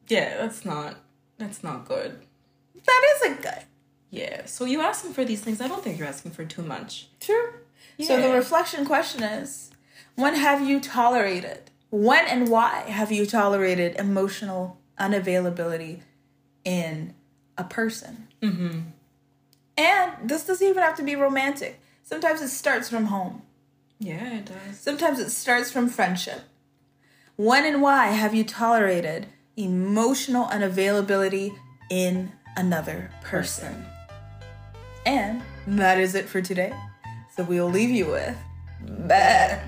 Yeah, 0.09 0.37
that's 0.37 0.67
not 0.67 0.97
that's 1.39 1.63
not 1.65 1.87
good. 1.87 2.21
That 2.85 3.03
isn't 3.17 3.43
good. 3.43 3.63
Yeah. 4.11 4.47
So 4.47 4.65
you 4.65 4.81
asking 4.81 5.13
for 5.13 5.25
these 5.25 5.41
things. 5.41 5.61
I 5.61 5.69
don't 5.69 5.83
think 5.83 5.99
you're 5.99 6.09
asking 6.09 6.33
for 6.33 6.45
too 6.45 6.63
much. 6.63 7.09
True. 7.21 7.53
Yeah. 7.97 8.07
So 8.07 8.21
the 8.23 8.35
reflection 8.35 8.85
question 8.85 9.23
is 9.23 9.71
when 10.15 10.35
have 10.35 10.67
you 10.67 10.81
tolerated? 10.81 11.71
When 11.91 12.27
and 12.27 12.49
why 12.49 12.81
have 12.89 13.11
you 13.13 13.25
tolerated 13.27 13.97
emotional 13.97 14.79
unavailability 14.99 16.01
in 16.65 17.15
a 17.57 17.65
person? 17.65 18.29
Mm-hmm. 18.43 18.81
And 19.77 20.13
this 20.29 20.47
doesn't 20.47 20.67
even 20.67 20.83
have 20.83 20.97
to 20.97 21.03
be 21.03 21.15
romantic. 21.17 21.81
Sometimes 22.03 22.41
it 22.43 22.49
starts 22.49 22.89
from 22.89 23.07
home, 23.07 23.43
Yeah, 24.01 24.39
it 24.39 24.47
does. 24.47 24.79
sometimes 24.79 25.19
it 25.19 25.31
starts 25.31 25.71
from 25.71 25.89
friendship. 25.89 26.43
When 27.37 27.65
and 27.65 27.81
why 27.83 28.09
have 28.09 28.35
you 28.35 28.45
tolerated 28.45 29.27
emotional 29.59 30.47
unavailability 30.47 31.53
in 31.91 32.31
another 32.57 33.11
person? 33.23 33.85
And 35.05 35.43
that 35.67 35.99
is 35.99 36.15
it 36.15 36.29
for 36.29 36.41
today. 36.41 36.73
So 37.37 37.43
we'll 37.43 37.71
leave 37.71 37.91
you 37.91 38.07
with. 38.07 38.37
Bah. 38.81 39.59